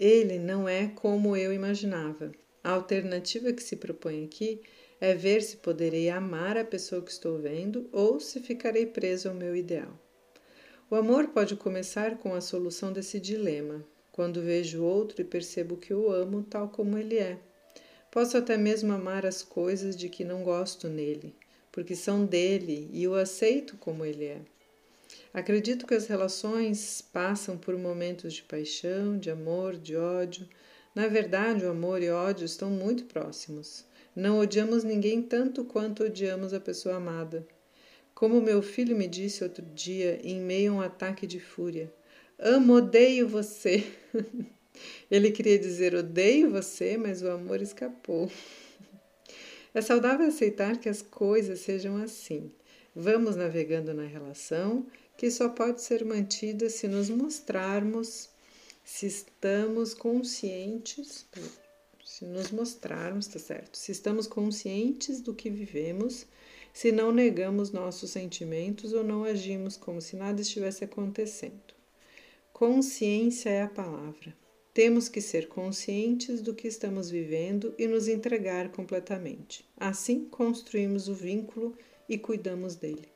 Ele 0.00 0.38
não 0.38 0.66
é 0.66 0.88
como 0.88 1.36
eu 1.36 1.52
imaginava. 1.52 2.32
A 2.64 2.70
alternativa 2.70 3.52
que 3.52 3.62
se 3.62 3.76
propõe 3.76 4.24
aqui 4.24 4.62
é 4.98 5.12
ver 5.12 5.42
se 5.42 5.58
poderei 5.58 6.08
amar 6.08 6.56
a 6.56 6.64
pessoa 6.64 7.02
que 7.02 7.10
estou 7.10 7.36
vendo 7.36 7.90
ou 7.92 8.18
se 8.20 8.40
ficarei 8.40 8.86
preso 8.86 9.28
ao 9.28 9.34
meu 9.34 9.54
ideal. 9.54 10.00
O 10.88 10.94
amor 10.94 11.28
pode 11.28 11.56
começar 11.56 12.16
com 12.16 12.32
a 12.32 12.40
solução 12.40 12.90
desse 12.90 13.20
dilema, 13.20 13.84
quando 14.16 14.40
vejo 14.40 14.82
outro 14.82 15.20
e 15.20 15.24
percebo 15.24 15.76
que 15.76 15.92
o 15.92 16.10
amo 16.10 16.42
tal 16.42 16.70
como 16.70 16.96
ele 16.96 17.18
é. 17.18 17.38
Posso 18.10 18.38
até 18.38 18.56
mesmo 18.56 18.94
amar 18.94 19.26
as 19.26 19.42
coisas 19.42 19.94
de 19.94 20.08
que 20.08 20.24
não 20.24 20.42
gosto 20.42 20.88
nele, 20.88 21.34
porque 21.70 21.94
são 21.94 22.24
dele 22.24 22.88
e 22.90 23.06
o 23.06 23.14
aceito 23.14 23.76
como 23.76 24.06
ele 24.06 24.24
é. 24.24 24.40
Acredito 25.34 25.86
que 25.86 25.92
as 25.92 26.06
relações 26.06 27.02
passam 27.02 27.58
por 27.58 27.76
momentos 27.76 28.32
de 28.32 28.42
paixão, 28.42 29.18
de 29.18 29.30
amor, 29.30 29.76
de 29.76 29.94
ódio. 29.94 30.48
Na 30.94 31.08
verdade, 31.08 31.66
o 31.66 31.70
amor 31.70 32.02
e 32.02 32.08
o 32.08 32.16
ódio 32.16 32.46
estão 32.46 32.70
muito 32.70 33.04
próximos. 33.04 33.84
Não 34.14 34.38
odiamos 34.38 34.82
ninguém 34.82 35.20
tanto 35.20 35.62
quanto 35.62 36.04
odiamos 36.04 36.54
a 36.54 36.60
pessoa 36.60 36.96
amada. 36.96 37.46
Como 38.14 38.40
meu 38.40 38.62
filho 38.62 38.96
me 38.96 39.06
disse 39.06 39.44
outro 39.44 39.62
dia, 39.74 40.18
em 40.24 40.40
meio 40.40 40.72
a 40.72 40.76
um 40.76 40.80
ataque 40.80 41.26
de 41.26 41.38
fúria: 41.38 41.92
Amo, 42.38 42.74
odeio 42.74 43.28
você. 43.28 43.84
Ele 45.10 45.30
queria 45.30 45.58
dizer 45.58 45.94
odeio 45.94 46.50
você, 46.50 46.96
mas 46.96 47.22
o 47.22 47.30
amor 47.30 47.62
escapou. 47.62 48.30
É 49.72 49.80
saudável 49.80 50.26
aceitar 50.26 50.78
que 50.78 50.88
as 50.88 51.02
coisas 51.02 51.60
sejam 51.60 51.96
assim. 51.96 52.50
Vamos 52.94 53.36
navegando 53.36 53.92
na 53.94 54.04
relação, 54.04 54.86
que 55.16 55.30
só 55.30 55.48
pode 55.48 55.82
ser 55.82 56.04
mantida 56.04 56.68
se 56.68 56.86
nos 56.86 57.08
mostrarmos, 57.08 58.28
se 58.84 59.06
estamos 59.06 59.94
conscientes, 59.94 61.26
se 62.04 62.24
nos 62.24 62.50
mostrarmos, 62.50 63.26
tá 63.26 63.38
certo? 63.38 63.76
Se 63.76 63.92
estamos 63.92 64.26
conscientes 64.26 65.20
do 65.20 65.34
que 65.34 65.50
vivemos 65.50 66.26
se 66.76 66.92
não 66.92 67.10
negamos 67.10 67.72
nossos 67.72 68.10
sentimentos 68.10 68.92
ou 68.92 69.02
não 69.02 69.24
agimos 69.24 69.78
como 69.78 69.98
se 69.98 70.14
nada 70.14 70.42
estivesse 70.42 70.84
acontecendo. 70.84 71.65
Consciência 72.58 73.50
é 73.50 73.60
a 73.60 73.68
palavra. 73.68 74.34
Temos 74.72 75.10
que 75.10 75.20
ser 75.20 75.46
conscientes 75.46 76.40
do 76.40 76.54
que 76.54 76.66
estamos 76.66 77.10
vivendo 77.10 77.74
e 77.76 77.86
nos 77.86 78.08
entregar 78.08 78.70
completamente. 78.70 79.62
Assim, 79.76 80.24
construímos 80.24 81.06
o 81.06 81.14
vínculo 81.14 81.76
e 82.08 82.16
cuidamos 82.16 82.74
dele. 82.74 83.10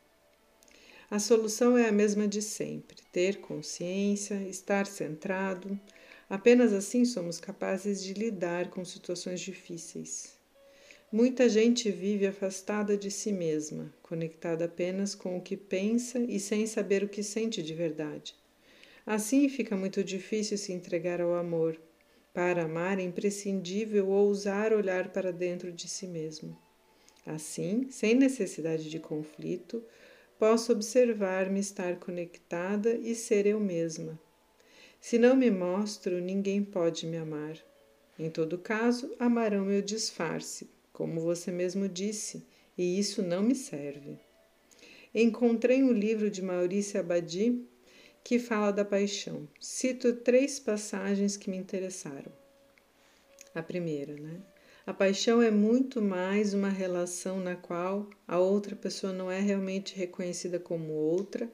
A 1.11 1.19
solução 1.19 1.79
é 1.79 1.89
a 1.89 1.93
mesma 1.93 2.29
de 2.29 2.43
sempre: 2.43 2.99
ter 3.11 3.41
consciência, 3.41 4.35
estar 4.43 4.87
centrado. 4.87 5.81
Apenas 6.29 6.75
assim 6.75 7.07
somos 7.07 7.41
capazes 7.41 8.05
de 8.05 8.13
lidar 8.13 8.69
com 8.69 8.85
situações 8.85 9.41
difíceis. 9.41 10.35
Muita 11.11 11.49
gente 11.49 11.91
vive 11.91 12.27
afastada 12.27 12.95
de 12.95 13.11
si 13.11 13.33
mesma, 13.33 13.91
conectada 14.03 14.67
apenas 14.67 15.15
com 15.15 15.39
o 15.39 15.41
que 15.41 15.57
pensa 15.57 16.19
e 16.19 16.39
sem 16.39 16.67
saber 16.67 17.03
o 17.03 17.09
que 17.09 17.23
sente 17.23 17.63
de 17.63 17.73
verdade. 17.73 18.39
Assim 19.13 19.49
fica 19.49 19.77
muito 19.77 20.05
difícil 20.05 20.57
se 20.57 20.73
entregar 20.73 21.21
ao 21.21 21.35
amor. 21.35 21.77
Para 22.33 22.67
amar 22.67 23.01
é 23.01 23.03
imprescindível 23.03 24.09
ousar 24.09 24.73
olhar 24.73 25.09
para 25.09 25.33
dentro 25.33 25.73
de 25.73 25.89
si 25.89 26.07
mesmo. 26.07 26.57
Assim, 27.27 27.89
sem 27.91 28.15
necessidade 28.15 28.89
de 28.89 29.01
conflito, 29.01 29.83
posso 30.39 30.71
observar-me 30.71 31.59
estar 31.59 31.97
conectada 31.97 32.95
e 32.95 33.17
ser 33.17 33.47
eu 33.47 33.59
mesma. 33.59 34.17
Se 35.01 35.19
não 35.19 35.35
me 35.35 35.51
mostro, 35.51 36.21
ninguém 36.21 36.63
pode 36.63 37.05
me 37.05 37.17
amar. 37.17 37.59
Em 38.17 38.31
todo 38.31 38.59
caso, 38.59 39.13
amarão 39.19 39.65
meu 39.65 39.83
disfarce, 39.83 40.71
como 40.93 41.21
você 41.21 41.51
mesmo 41.51 41.89
disse, 41.89 42.47
e 42.79 42.97
isso 42.97 43.25
não 43.25 43.43
me 43.43 43.57
serve. 43.57 44.21
Encontrei 45.13 45.83
um 45.83 45.93
livro 45.93 46.31
de 46.31 46.41
Maurício 46.41 47.01
Abadi 47.01 47.69
que 48.23 48.39
fala 48.39 48.73
da 48.73 48.85
paixão. 48.85 49.49
Cito 49.61 50.15
três 50.15 50.59
passagens 50.61 51.37
que 51.37 51.51
me 51.51 51.57
interessaram. 51.57 52.33
A 53.55 53.63
primeira, 53.63 54.15
né? 54.15 54.41
A 54.87 54.95
paixão 54.95 55.43
é 55.43 55.51
muito 55.51 56.01
mais 56.01 56.55
uma 56.55 56.69
relação 56.69 57.39
na 57.39 57.55
qual 57.55 58.09
a 58.27 58.39
outra 58.39 58.75
pessoa 58.75 59.13
não 59.13 59.31
é 59.31 59.39
realmente 59.39 59.95
reconhecida 59.97 60.59
como 60.59 60.93
outra, 60.93 61.51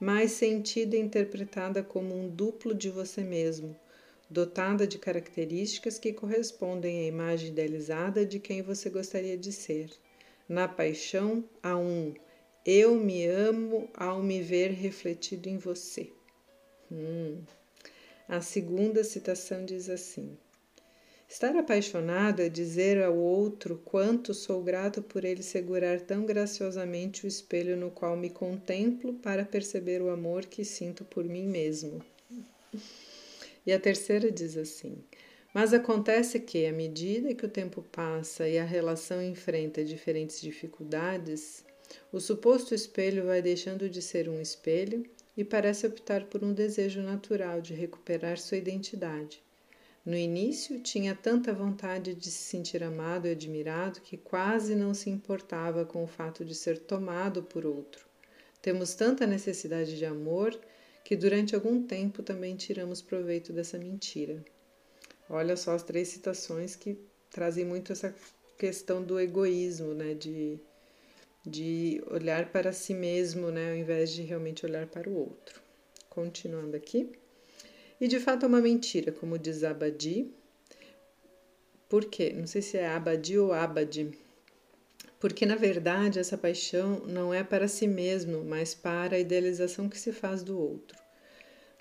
mas 0.00 0.32
sentida 0.32 0.96
e 0.96 1.00
interpretada 1.00 1.82
como 1.82 2.18
um 2.18 2.28
duplo 2.28 2.74
de 2.74 2.88
você 2.88 3.22
mesmo, 3.22 3.76
dotada 4.30 4.86
de 4.86 4.98
características 4.98 5.98
que 5.98 6.12
correspondem 6.12 7.00
à 7.00 7.06
imagem 7.06 7.50
idealizada 7.50 8.24
de 8.24 8.40
quem 8.40 8.62
você 8.62 8.88
gostaria 8.88 9.36
de 9.36 9.52
ser. 9.52 9.90
Na 10.48 10.66
paixão, 10.66 11.44
há 11.62 11.76
um 11.76 12.14
eu 12.64 12.94
me 12.94 13.26
amo 13.26 13.88
ao 13.94 14.22
me 14.22 14.42
ver 14.42 14.70
refletido 14.70 15.48
em 15.48 15.56
você. 15.56 16.10
Hum. 16.90 17.42
A 18.28 18.40
segunda 18.40 19.02
citação 19.02 19.64
diz 19.64 19.88
assim: 19.88 20.36
Estar 21.28 21.56
apaixonado 21.56 22.42
é 22.42 22.48
dizer 22.48 23.00
ao 23.02 23.16
outro 23.16 23.80
quanto 23.84 24.34
sou 24.34 24.62
grato 24.62 25.00
por 25.00 25.24
ele 25.24 25.44
segurar 25.44 26.00
tão 26.00 26.26
graciosamente 26.26 27.24
o 27.24 27.28
espelho 27.28 27.76
no 27.76 27.90
qual 27.90 28.16
me 28.16 28.30
contemplo 28.30 29.14
para 29.14 29.44
perceber 29.44 30.02
o 30.02 30.10
amor 30.10 30.46
que 30.46 30.64
sinto 30.64 31.04
por 31.04 31.24
mim 31.24 31.46
mesmo. 31.46 32.04
E 33.64 33.72
a 33.72 33.78
terceira 33.78 34.30
diz 34.30 34.56
assim: 34.56 34.98
Mas 35.54 35.72
acontece 35.72 36.40
que, 36.40 36.66
à 36.66 36.72
medida 36.72 37.34
que 37.34 37.46
o 37.46 37.50
tempo 37.50 37.80
passa 37.92 38.48
e 38.48 38.58
a 38.58 38.64
relação 38.64 39.22
enfrenta 39.22 39.84
diferentes 39.84 40.40
dificuldades, 40.40 41.64
o 42.12 42.20
suposto 42.20 42.74
espelho 42.74 43.26
vai 43.26 43.40
deixando 43.40 43.88
de 43.88 44.00
ser 44.02 44.28
um 44.28 44.40
espelho, 44.40 45.04
e 45.36 45.44
parece 45.44 45.86
optar 45.86 46.24
por 46.24 46.44
um 46.44 46.52
desejo 46.52 47.00
natural 47.00 47.60
de 47.60 47.72
recuperar 47.72 48.38
sua 48.38 48.58
identidade. 48.58 49.42
No 50.04 50.16
início, 50.16 50.80
tinha 50.80 51.14
tanta 51.14 51.52
vontade 51.52 52.14
de 52.14 52.30
se 52.30 52.42
sentir 52.42 52.82
amado 52.82 53.26
e 53.26 53.30
admirado 53.30 54.00
que 54.00 54.16
quase 54.16 54.74
não 54.74 54.92
se 54.92 55.08
importava 55.10 55.84
com 55.84 56.02
o 56.02 56.06
fato 56.06 56.44
de 56.44 56.54
ser 56.54 56.78
tomado 56.78 57.42
por 57.42 57.64
outro. 57.64 58.06
Temos 58.62 58.94
tanta 58.94 59.26
necessidade 59.26 59.96
de 59.96 60.04
amor 60.04 60.58
que 61.04 61.16
durante 61.16 61.54
algum 61.54 61.82
tempo 61.82 62.22
também 62.22 62.56
tiramos 62.56 63.00
proveito 63.00 63.52
dessa 63.52 63.78
mentira. 63.78 64.44
Olha 65.28 65.56
só 65.56 65.74
as 65.74 65.82
três 65.82 66.08
citações 66.08 66.74
que 66.76 66.98
trazem 67.30 67.64
muito 67.64 67.92
essa 67.92 68.14
questão 68.58 69.02
do 69.02 69.18
egoísmo, 69.18 69.94
né? 69.94 70.14
De, 70.14 70.58
de 71.46 72.02
olhar 72.06 72.50
para 72.50 72.72
si 72.72 72.94
mesmo, 72.94 73.50
né? 73.50 73.70
Ao 73.70 73.76
invés 73.76 74.10
de 74.12 74.22
realmente 74.22 74.64
olhar 74.66 74.86
para 74.86 75.08
o 75.08 75.16
outro. 75.16 75.60
Continuando 76.08 76.76
aqui. 76.76 77.10
E 78.00 78.08
de 78.08 78.18
fato 78.18 78.44
é 78.44 78.48
uma 78.48 78.60
mentira, 78.60 79.12
como 79.12 79.38
diz 79.38 79.62
Abadi. 79.62 80.30
Por 81.88 82.04
quê? 82.04 82.32
Não 82.34 82.46
sei 82.46 82.62
se 82.62 82.76
é 82.76 82.88
Abadi 82.88 83.38
ou 83.38 83.52
Abadi. 83.52 84.10
Porque 85.18 85.44
na 85.44 85.56
verdade 85.56 86.18
essa 86.18 86.38
paixão 86.38 87.00
não 87.06 87.32
é 87.32 87.44
para 87.44 87.68
si 87.68 87.86
mesmo, 87.86 88.42
mas 88.44 88.74
para 88.74 89.16
a 89.16 89.18
idealização 89.18 89.88
que 89.88 89.98
se 89.98 90.12
faz 90.12 90.42
do 90.42 90.58
outro. 90.58 90.98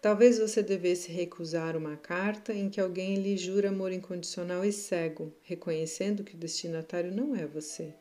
Talvez 0.01 0.39
você 0.39 0.63
devesse 0.63 1.11
recusar 1.11 1.75
uma 1.75 1.97
carta 1.97 2.53
em 2.53 2.69
que 2.69 2.79
alguém 2.79 3.15
lhe 3.15 3.37
jura 3.37 3.69
amor 3.69 3.91
incondicional 3.91 4.63
e 4.63 4.71
cego, 4.71 5.33
reconhecendo 5.41 6.23
que 6.23 6.35
o 6.35 6.37
destinatário 6.37 7.13
não 7.13 7.35
é 7.35 7.45
você. 7.45 7.93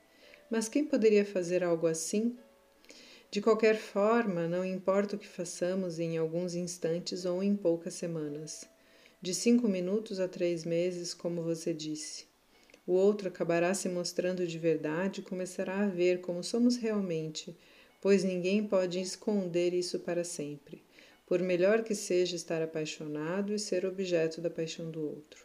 Mas 0.50 0.68
quem 0.68 0.84
poderia 0.84 1.24
fazer 1.24 1.62
algo 1.62 1.86
assim? 1.86 2.36
De 3.30 3.42
qualquer 3.42 3.76
forma, 3.76 4.48
não 4.48 4.64
importa 4.64 5.16
o 5.16 5.18
que 5.18 5.28
façamos 5.28 5.98
em 5.98 6.16
alguns 6.16 6.54
instantes 6.54 7.26
ou 7.26 7.42
em 7.42 7.54
poucas 7.54 7.92
semanas. 7.94 8.64
De 9.20 9.34
cinco 9.34 9.68
minutos 9.68 10.18
a 10.18 10.26
três 10.26 10.64
meses, 10.64 11.12
como 11.12 11.42
você 11.42 11.74
disse. 11.74 12.26
O 12.86 12.92
outro 12.92 13.28
acabará 13.28 13.74
se 13.74 13.86
mostrando 13.86 14.46
de 14.46 14.58
verdade 14.58 15.20
e 15.20 15.24
começará 15.24 15.80
a 15.80 15.88
ver 15.88 16.22
como 16.22 16.42
somos 16.42 16.76
realmente, 16.76 17.54
pois 18.00 18.24
ninguém 18.24 18.66
pode 18.66 18.98
esconder 18.98 19.74
isso 19.74 19.98
para 19.98 20.24
sempre, 20.24 20.82
por 21.26 21.40
melhor 21.40 21.82
que 21.82 21.94
seja 21.94 22.34
estar 22.34 22.62
apaixonado 22.62 23.52
e 23.52 23.58
ser 23.58 23.84
objeto 23.84 24.40
da 24.40 24.48
paixão 24.48 24.90
do 24.90 25.02
outro. 25.06 25.44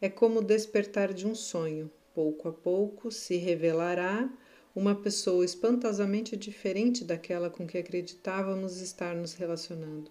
É 0.00 0.08
como 0.08 0.40
despertar 0.40 1.12
de 1.12 1.26
um 1.26 1.34
sonho, 1.34 1.90
pouco 2.14 2.48
a 2.48 2.52
pouco 2.52 3.10
se 3.10 3.36
revelará 3.36 4.30
uma 4.74 4.94
pessoa 4.94 5.44
espantosamente 5.44 6.36
diferente 6.36 7.04
daquela 7.04 7.50
com 7.50 7.66
que 7.66 7.76
acreditávamos 7.76 8.80
estar 8.80 9.14
nos 9.14 9.34
relacionando. 9.34 10.10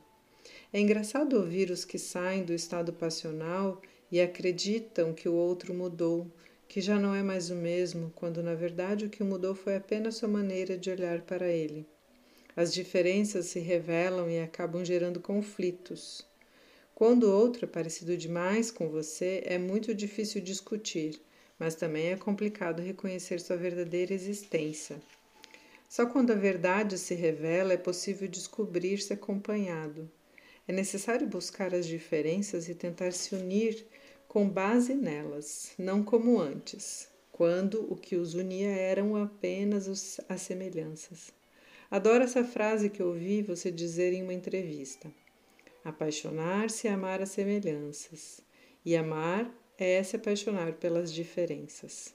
É 0.71 0.79
engraçado 0.79 1.35
ouvir 1.35 1.71
os 1.71 1.83
que 1.83 1.97
saem 1.97 2.43
do 2.43 2.53
estado 2.53 2.93
passional 2.93 3.81
e 4.11 4.21
acreditam 4.21 5.13
que 5.13 5.27
o 5.27 5.33
outro 5.33 5.73
mudou, 5.73 6.27
que 6.67 6.79
já 6.79 6.99
não 6.99 7.15
é 7.15 7.23
mais 7.23 7.49
o 7.49 7.55
mesmo, 7.55 8.11
quando 8.15 8.43
na 8.43 8.53
verdade 8.53 9.05
o 9.05 9.09
que 9.09 9.23
mudou 9.23 9.55
foi 9.55 9.75
apenas 9.75 10.15
sua 10.15 10.29
maneira 10.29 10.77
de 10.77 10.89
olhar 10.89 11.21
para 11.21 11.47
ele. 11.47 11.85
As 12.55 12.73
diferenças 12.73 13.47
se 13.47 13.59
revelam 13.59 14.29
e 14.29 14.39
acabam 14.39 14.83
gerando 14.83 15.19
conflitos. 15.19 16.25
Quando 16.93 17.23
o 17.23 17.35
outro 17.35 17.65
é 17.65 17.67
parecido 17.67 18.15
demais 18.15 18.69
com 18.69 18.89
você, 18.89 19.41
é 19.45 19.57
muito 19.57 19.93
difícil 19.95 20.39
discutir 20.41 21.19
mas 21.61 21.75
também 21.75 22.07
é 22.07 22.15
complicado 22.15 22.81
reconhecer 22.81 23.39
sua 23.39 23.55
verdadeira 23.55 24.15
existência. 24.15 24.99
Só 25.87 26.07
quando 26.07 26.31
a 26.31 26.35
verdade 26.35 26.97
se 26.97 27.13
revela 27.13 27.71
é 27.71 27.77
possível 27.77 28.27
descobrir-se 28.27 29.13
acompanhado. 29.13 30.09
É 30.67 30.73
necessário 30.73 31.27
buscar 31.27 31.71
as 31.75 31.85
diferenças 31.85 32.67
e 32.67 32.73
tentar 32.73 33.13
se 33.13 33.35
unir 33.35 33.85
com 34.27 34.49
base 34.49 34.95
nelas, 34.95 35.73
não 35.77 36.03
como 36.03 36.39
antes, 36.39 37.07
quando 37.31 37.85
o 37.93 37.95
que 37.95 38.15
os 38.15 38.33
unia 38.33 38.71
eram 38.71 39.15
apenas 39.15 40.19
as 40.27 40.41
semelhanças. 40.41 41.31
Adoro 41.91 42.23
essa 42.23 42.43
frase 42.43 42.89
que 42.89 43.03
ouvi 43.03 43.43
você 43.43 43.69
dizer 43.69 44.13
em 44.13 44.23
uma 44.23 44.33
entrevista. 44.33 45.11
Apaixonar-se 45.85 46.87
é 46.87 46.91
amar 46.91 47.21
as 47.21 47.29
semelhanças, 47.29 48.41
e 48.83 48.95
amar 48.95 49.60
é 49.77 50.01
se 50.03 50.15
apaixonar 50.15 50.73
pelas 50.73 51.11
diferenças. 51.11 52.13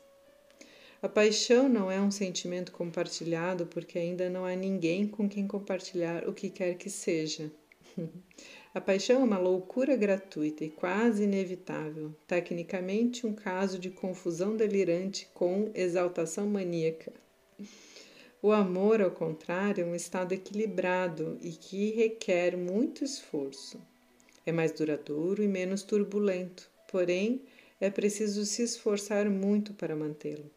A 1.03 1.09
paixão 1.09 1.69
não 1.69 1.91
é 1.91 2.01
um 2.01 2.11
sentimento 2.11 2.73
compartilhado 2.73 3.67
porque 3.67 3.99
ainda 3.99 4.31
não 4.31 4.45
há 4.45 4.55
ninguém 4.55 5.07
com 5.07 5.29
quem 5.29 5.47
compartilhar 5.47 6.29
o 6.29 6.33
que 6.33 6.49
quer 6.49 6.75
que 6.77 6.89
seja. 6.89 7.51
A 8.75 8.81
paixão 8.81 9.23
é 9.23 9.25
uma 9.25 9.39
loucura 9.39 9.97
gratuita 9.97 10.63
e 10.63 10.69
quase 10.69 11.25
inevitável, 11.25 12.15
tecnicamente 12.27 13.27
um 13.27 13.33
caso 13.33 13.79
de 13.79 13.89
confusão 13.89 14.55
delirante 14.55 15.27
com 15.33 15.71
exaltação 15.75 16.47
maníaca. 16.47 17.11
O 18.43 18.53
amor, 18.53 19.01
ao 19.01 19.11
contrário, 19.11 19.83
é 19.83 19.87
um 19.87 19.95
estado 19.95 20.33
equilibrado 20.33 21.39
e 21.41 21.53
que 21.53 21.93
requer 21.93 22.55
muito 22.55 23.03
esforço. 23.03 23.81
É 24.45 24.53
mais 24.53 24.73
duradouro 24.73 25.43
e 25.43 25.49
menos 25.49 25.83
turbulento, 25.83 26.71
porém 26.87 27.43
é 27.81 27.91
preciso 27.91 28.45
se 28.45 28.63
esforçar 28.63 29.29
muito 29.29 29.75
para 29.75 29.97
mantê-lo. 29.97 30.51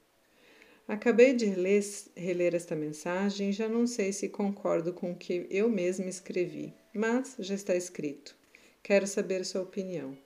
Acabei 0.87 1.33
de 1.33 1.45
reler, 1.45 1.83
reler 2.15 2.55
esta 2.55 2.75
mensagem 2.75 3.49
e 3.49 3.53
já 3.53 3.69
não 3.69 3.85
sei 3.85 4.11
se 4.11 4.27
concordo 4.27 4.91
com 4.91 5.11
o 5.11 5.15
que 5.15 5.45
eu 5.49 5.69
mesma 5.69 6.07
escrevi, 6.07 6.73
mas 6.93 7.35
já 7.39 7.53
está 7.53 7.75
escrito. 7.75 8.35
Quero 8.81 9.05
saber 9.05 9.45
sua 9.45 9.61
opinião. 9.61 10.17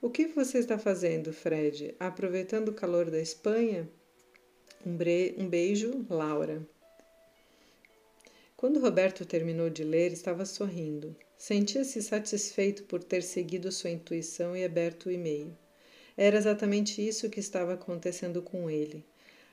O 0.00 0.08
que 0.08 0.26
você 0.26 0.58
está 0.58 0.78
fazendo, 0.78 1.32
Fred? 1.32 1.94
Aproveitando 1.98 2.68
o 2.68 2.74
calor 2.74 3.10
da 3.10 3.20
Espanha? 3.20 3.86
Um, 4.86 4.96
um 5.42 5.48
beijo, 5.48 6.06
Laura. 6.08 6.66
Quando 8.56 8.80
Roberto 8.80 9.26
terminou 9.26 9.68
de 9.68 9.84
ler, 9.84 10.12
estava 10.12 10.46
sorrindo. 10.46 11.14
Sentia-se 11.38 12.02
satisfeito 12.02 12.82
por 12.82 13.02
ter 13.02 13.22
seguido 13.22 13.70
sua 13.70 13.90
intuição 13.90 14.56
e 14.56 14.64
aberto 14.64 15.06
o 15.06 15.12
e-mail. 15.12 15.56
Era 16.16 16.36
exatamente 16.36 17.00
isso 17.00 17.30
que 17.30 17.38
estava 17.38 17.74
acontecendo 17.74 18.42
com 18.42 18.68
ele. 18.68 19.06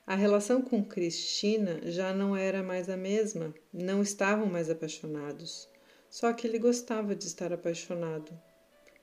A 0.08 0.16
relação 0.16 0.64
com 0.64 0.84
Cristina 0.84 1.80
já 1.86 2.12
não 2.12 2.36
era 2.36 2.64
mais 2.64 2.90
a 2.90 2.98
mesma, 2.98 3.54
não 3.72 4.02
estavam 4.02 4.48
mais 4.48 4.68
apaixonados. 4.68 5.70
Só 6.10 6.34
que 6.34 6.48
ele 6.48 6.58
gostava 6.58 7.16
de 7.16 7.28
estar 7.28 7.54
apaixonado. 7.54 8.32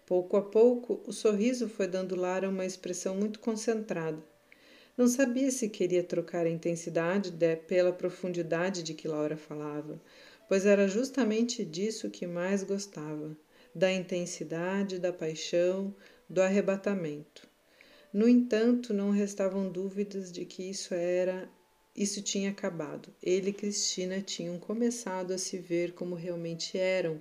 Pouco 0.05 0.37
a 0.37 0.43
pouco, 0.43 1.01
o 1.07 1.13
sorriso 1.13 1.69
foi 1.69 1.87
dando 1.87 2.17
lar 2.17 2.45
a 2.45 2.49
uma 2.49 2.67
expressão 2.67 3.15
muito 3.15 3.39
concentrada. 3.39 4.21
Não 4.97 5.07
sabia 5.07 5.51
se 5.53 5.69
queria 5.69 6.03
trocar 6.03 6.47
a 6.47 6.51
intensidade 6.51 7.31
de, 7.31 7.57
pela 7.57 7.93
profundidade 7.93 8.83
de 8.83 8.93
que 8.93 9.09
Laura 9.09 9.37
falava, 9.37 9.99
pois 10.53 10.67
era 10.67 10.87
justamente 10.87 11.65
disso 11.65 12.11
que 12.11 12.27
mais 12.27 12.63
gostava: 12.63 13.35
da 13.75 13.91
intensidade, 13.91 14.99
da 14.99 15.11
paixão, 15.11 15.95
do 16.29 16.43
arrebatamento. 16.43 17.49
No 18.13 18.29
entanto, 18.29 18.93
não 18.93 19.09
restavam 19.09 19.73
dúvidas 19.73 20.31
de 20.31 20.45
que 20.45 20.69
isso 20.69 20.93
era 20.93 21.49
isso 21.97 22.21
tinha 22.21 22.51
acabado. 22.51 23.09
Ele 23.23 23.49
e 23.49 23.53
Cristina 23.55 24.21
tinham 24.21 24.59
começado 24.59 25.33
a 25.33 25.39
se 25.39 25.57
ver 25.57 25.93
como 25.95 26.15
realmente 26.15 26.77
eram 26.77 27.19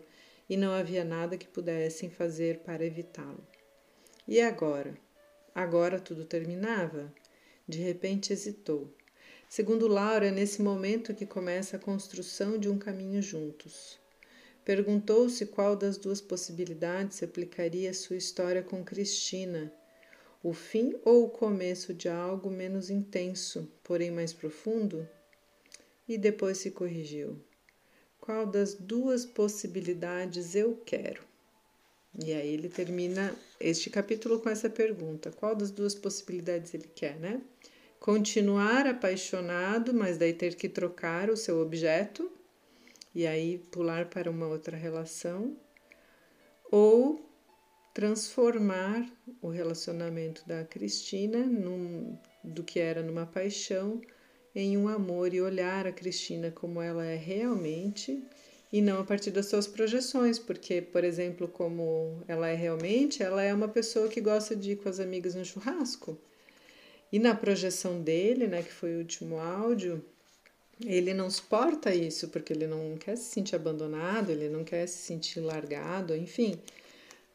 e 0.50 0.58
não 0.58 0.74
havia 0.74 1.06
nada 1.06 1.38
que 1.38 1.48
pudessem 1.48 2.10
fazer 2.10 2.60
para 2.66 2.86
evitá-lo. 2.86 3.48
E 4.28 4.42
agora? 4.42 4.94
Agora 5.56 6.02
tudo 6.02 6.26
terminava? 6.26 7.10
De 7.66 7.78
repente 7.80 8.34
hesitou. 8.34 8.94
Segundo 9.54 9.86
Laura, 9.86 10.28
é 10.28 10.32
nesse 10.32 10.62
momento 10.62 11.14
que 11.14 11.26
começa 11.26 11.76
a 11.76 11.80
construção 11.80 12.58
de 12.58 12.70
um 12.70 12.78
caminho 12.78 13.22
juntos. 13.22 14.00
Perguntou-se 14.64 15.46
qual 15.46 15.76
das 15.76 15.98
duas 15.98 16.22
possibilidades 16.22 17.22
aplicaria 17.22 17.94
sua 17.94 18.16
história 18.16 18.64
com 18.64 18.82
Cristina 18.82 19.70
o 20.42 20.54
fim 20.54 20.96
ou 21.04 21.26
o 21.26 21.30
começo 21.30 21.94
de 21.94 22.08
algo 22.08 22.50
menos 22.50 22.90
intenso, 22.90 23.70
porém 23.84 24.10
mais 24.10 24.32
profundo? 24.32 25.06
E 26.08 26.18
depois 26.18 26.60
se 26.60 26.72
corrigiu. 26.72 27.38
Qual 28.22 28.46
das 28.46 28.74
duas 28.74 29.26
possibilidades 29.26 30.56
eu 30.56 30.82
quero? 30.86 31.24
E 32.24 32.32
aí 32.32 32.54
ele 32.54 32.70
termina 32.70 33.36
este 33.60 33.90
capítulo 33.90 34.40
com 34.40 34.50
essa 34.50 34.70
pergunta: 34.70 35.30
qual 35.30 35.54
das 35.54 35.72
duas 35.72 35.94
possibilidades 35.94 36.74
ele 36.74 36.90
quer, 36.96 37.20
né? 37.20 37.42
Continuar 38.02 38.88
apaixonado, 38.88 39.94
mas 39.94 40.18
daí 40.18 40.34
ter 40.34 40.56
que 40.56 40.68
trocar 40.68 41.30
o 41.30 41.38
seu 41.38 41.62
objeto 41.62 42.32
e 43.14 43.28
aí 43.28 43.60
pular 43.70 44.10
para 44.10 44.28
uma 44.28 44.48
outra 44.48 44.76
relação, 44.76 45.56
ou 46.72 47.24
transformar 47.94 49.08
o 49.40 49.50
relacionamento 49.50 50.42
da 50.48 50.64
Cristina 50.64 51.46
num, 51.46 52.18
do 52.44 52.64
que 52.64 52.80
era 52.80 53.04
numa 53.04 53.28
paixão 53.28 54.02
em 54.56 54.76
um 54.80 54.88
amor 54.88 55.32
e 55.32 55.40
olhar 55.40 55.86
a 55.86 55.92
Cristina 55.92 56.50
como 56.50 56.82
ela 56.82 57.06
é 57.06 57.16
realmente 57.16 58.26
e 58.74 58.82
não 58.82 59.00
a 59.00 59.04
partir 59.04 59.30
das 59.30 59.46
suas 59.46 59.68
projeções, 59.68 60.40
porque, 60.40 60.82
por 60.82 61.04
exemplo, 61.04 61.48
como 61.48 62.24
ela 62.28 62.48
é 62.50 62.56
realmente, 62.56 63.22
ela 63.22 63.44
é 63.44 63.54
uma 63.54 63.68
pessoa 63.68 64.10
que 64.10 64.20
gosta 64.20 64.56
de 64.56 64.72
ir 64.72 64.78
com 64.78 64.90
as 64.90 65.00
amigas 65.00 65.36
no 65.36 65.46
churrasco. 65.46 66.20
E 67.12 67.20
na 67.20 67.36
projeção 67.36 68.02
dele, 68.02 68.48
né, 68.48 68.64
que 68.64 68.72
foi 68.72 68.96
o 68.96 69.00
último 69.00 69.38
áudio, 69.38 70.04
ele 70.86 71.14
não 71.14 71.30
suporta 71.30 71.94
isso, 71.94 72.30
porque 72.30 72.54
ele 72.54 72.66
não 72.66 72.96
quer 72.98 73.18
se 73.18 73.26
sentir 73.26 73.56
abandonado, 73.56 74.32
ele 74.32 74.50
não 74.50 74.64
quer 74.64 74.88
se 74.88 74.98
sentir 74.98 75.40
largado, 75.40 76.16
enfim. 76.16 76.60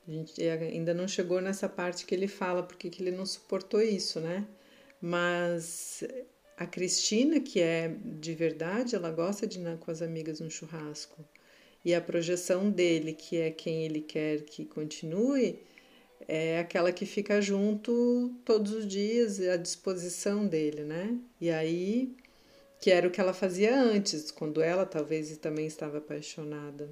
A 0.09 0.11
gente 0.11 0.43
ainda 0.43 0.95
não 0.95 1.07
chegou 1.07 1.41
nessa 1.41 1.69
parte 1.69 2.07
que 2.07 2.15
ele 2.15 2.29
fala 2.29 2.62
porque 2.62 2.89
que 2.89 3.03
ele 3.03 3.11
não 3.11 3.27
suportou 3.27 3.83
isso, 3.83 4.21
né? 4.21 4.47
Mas 5.01 6.03
a 6.57 6.67
Cristina, 6.67 7.41
que 7.41 7.61
é 7.61 7.95
de 8.05 8.35
verdade, 8.35 8.97
ela 8.97 9.11
gosta 9.11 9.47
de 9.47 9.61
ir 9.61 9.79
com 9.79 9.91
as 9.91 10.01
amigas 10.01 10.41
no 10.41 10.51
churrasco. 10.51 11.25
E 11.85 11.95
a 11.95 12.01
projeção 12.01 12.71
dele, 12.71 13.12
que 13.12 13.37
é 13.37 13.51
quem 13.51 13.85
ele 13.85 14.01
quer 14.01 14.43
que 14.43 14.65
continue, 14.65 15.61
é 16.29 16.59
aquela 16.59 16.93
que 16.93 17.07
fica 17.07 17.41
junto 17.41 18.35
todos 18.45 18.73
os 18.73 18.87
dias, 18.87 19.41
à 19.41 19.57
disposição 19.57 20.47
dele, 20.47 20.83
né? 20.83 21.17
E 21.41 21.51
aí, 21.51 22.15
que 22.81 22.91
era 22.91 23.07
o 23.07 23.11
que 23.11 23.21
ela 23.21 23.33
fazia 23.33 23.79
antes, 23.81 24.31
quando 24.31 24.61
ela 24.62 24.85
talvez 24.85 25.37
também 25.39 25.67
estava 25.67 25.99
apaixonada. 25.99 26.89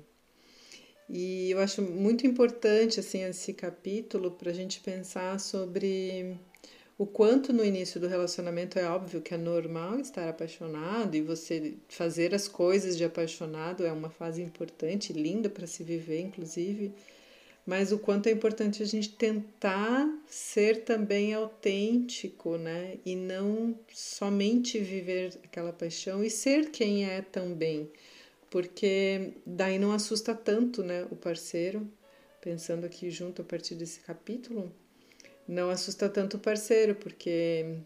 E 1.08 1.50
eu 1.50 1.58
acho 1.58 1.82
muito 1.82 2.26
importante 2.26 2.98
assim 2.98 3.22
esse 3.24 3.52
capítulo 3.52 4.30
para 4.30 4.50
a 4.50 4.54
gente 4.54 4.80
pensar 4.80 5.38
sobre 5.38 6.36
o 6.96 7.06
quanto 7.06 7.52
no 7.52 7.64
início 7.64 8.00
do 8.00 8.06
relacionamento 8.06 8.78
é 8.78 8.88
óbvio 8.88 9.20
que 9.20 9.34
é 9.34 9.36
normal 9.36 9.98
estar 9.98 10.28
apaixonado 10.28 11.14
e 11.14 11.20
você 11.20 11.74
fazer 11.88 12.34
as 12.34 12.48
coisas 12.48 12.96
de 12.96 13.04
apaixonado 13.04 13.84
é 13.84 13.92
uma 13.92 14.10
fase 14.10 14.40
importante, 14.40 15.12
linda 15.12 15.50
para 15.50 15.66
se 15.66 15.82
viver, 15.82 16.20
inclusive, 16.20 16.94
mas 17.66 17.92
o 17.92 17.98
quanto 17.98 18.28
é 18.28 18.32
importante 18.32 18.82
a 18.82 18.86
gente 18.86 19.10
tentar 19.10 20.06
ser 20.26 20.84
também 20.84 21.32
autêntico, 21.32 22.58
né? 22.58 22.98
E 23.04 23.16
não 23.16 23.78
somente 23.92 24.78
viver 24.78 25.38
aquela 25.44 25.72
paixão 25.72 26.22
e 26.22 26.30
ser 26.30 26.70
quem 26.70 27.06
é 27.08 27.22
também, 27.22 27.90
porque 28.50 29.32
daí 29.46 29.78
não 29.78 29.92
assusta 29.92 30.34
tanto, 30.34 30.82
né, 30.82 31.06
o 31.10 31.16
parceiro, 31.16 31.88
pensando 32.40 32.84
aqui 32.84 33.10
junto 33.10 33.42
a 33.42 33.44
partir 33.44 33.74
desse 33.74 34.00
capítulo 34.00 34.72
não 35.46 35.70
assusta 35.70 36.08
tanto 36.08 36.36
o 36.36 36.40
parceiro, 36.40 36.94
porque 36.94 37.76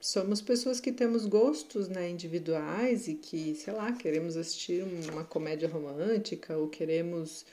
somos 0.00 0.40
pessoas 0.40 0.80
que 0.80 0.90
temos 0.90 1.26
gostos 1.26 1.88
né, 1.88 2.08
individuais 2.08 3.06
e 3.06 3.14
que, 3.14 3.54
sei 3.54 3.72
lá, 3.72 3.92
queremos 3.92 4.36
assistir 4.36 4.82
uma 5.12 5.24
comédia 5.24 5.68
romântica 5.68 6.56
ou 6.56 6.68
queremos 6.68 7.44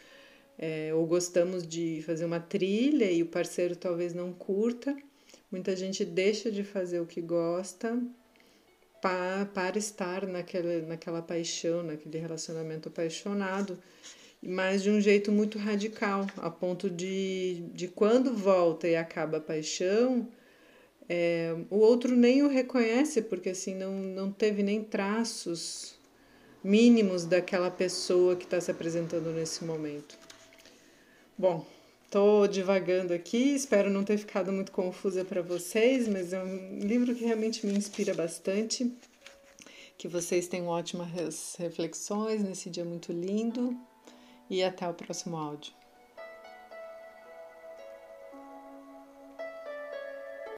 é, 0.60 0.94
ou 0.94 1.08
gostamos 1.08 1.66
de 1.66 2.04
fazer 2.06 2.26
uma 2.26 2.40
trilha 2.40 3.10
e 3.10 3.24
o 3.24 3.26
parceiro 3.26 3.76
talvez 3.76 4.14
não 4.14 4.32
curta. 4.32 4.96
Muita 5.52 5.76
gente 5.76 6.06
deixa 6.06 6.52
de 6.52 6.64
fazer 6.64 7.00
o 7.00 7.08
que 7.08 7.22
gosta 7.22 8.00
para, 9.02 9.46
para 9.46 9.80
estar 9.80 10.28
naquela, 10.28 10.82
naquela 10.82 11.22
paixão, 11.22 11.82
naquele 11.82 12.20
relacionamento 12.20 12.90
apaixonado 12.90 13.80
mas 14.42 14.82
de 14.84 14.90
um 14.90 15.02
jeito 15.02 15.32
muito 15.32 15.58
radical, 15.58 16.26
a 16.38 16.50
ponto 16.50 16.90
de, 16.90 17.62
de 17.74 17.88
quando 17.88 18.34
volta 18.34 18.88
e 18.88 18.96
acaba 18.96 19.38
a 19.38 19.42
paixão, 19.42 20.28
é, 21.08 21.56
o 21.70 21.78
outro 21.78 22.16
nem 22.16 22.44
o 22.44 22.48
reconhece, 22.48 23.22
porque 23.22 23.50
assim 23.50 23.76
não, 23.76 23.94
não 23.94 24.32
teve 24.32 24.64
nem 24.64 24.84
traços 24.84 25.96
mínimos 26.64 27.26
daquela 27.26 27.70
pessoa 27.70 28.36
que 28.36 28.46
está 28.46 28.62
se 28.62 28.72
apresentando 28.72 29.32
nesse 29.32 29.64
momento. 29.66 30.18
Bom, 31.40 31.66
estou 32.04 32.50
divagando 32.50 33.14
aqui, 33.14 33.56
espero 33.56 33.90
não 33.90 34.04
ter 34.04 34.18
ficado 34.18 34.52
muito 34.52 34.74
confusa 34.74 35.24
para 35.24 35.42
vocês, 35.42 36.06
mas 36.06 36.34
é 36.34 36.44
um 36.44 36.80
livro 36.80 37.16
que 37.16 37.24
realmente 37.24 37.66
me 37.66 37.72
inspira 37.72 38.14
bastante. 38.14 38.94
Que 39.98 40.10
vocês 40.10 40.50
tenham 40.50 40.68
ótimas 40.68 41.56
reflexões 41.58 42.44
nesse 42.44 42.70
dia 42.70 42.84
muito 42.84 43.14
lindo 43.14 43.74
e 44.50 44.62
até 44.62 44.86
o 44.90 44.94
próximo 44.94 45.38
áudio. 45.38 45.79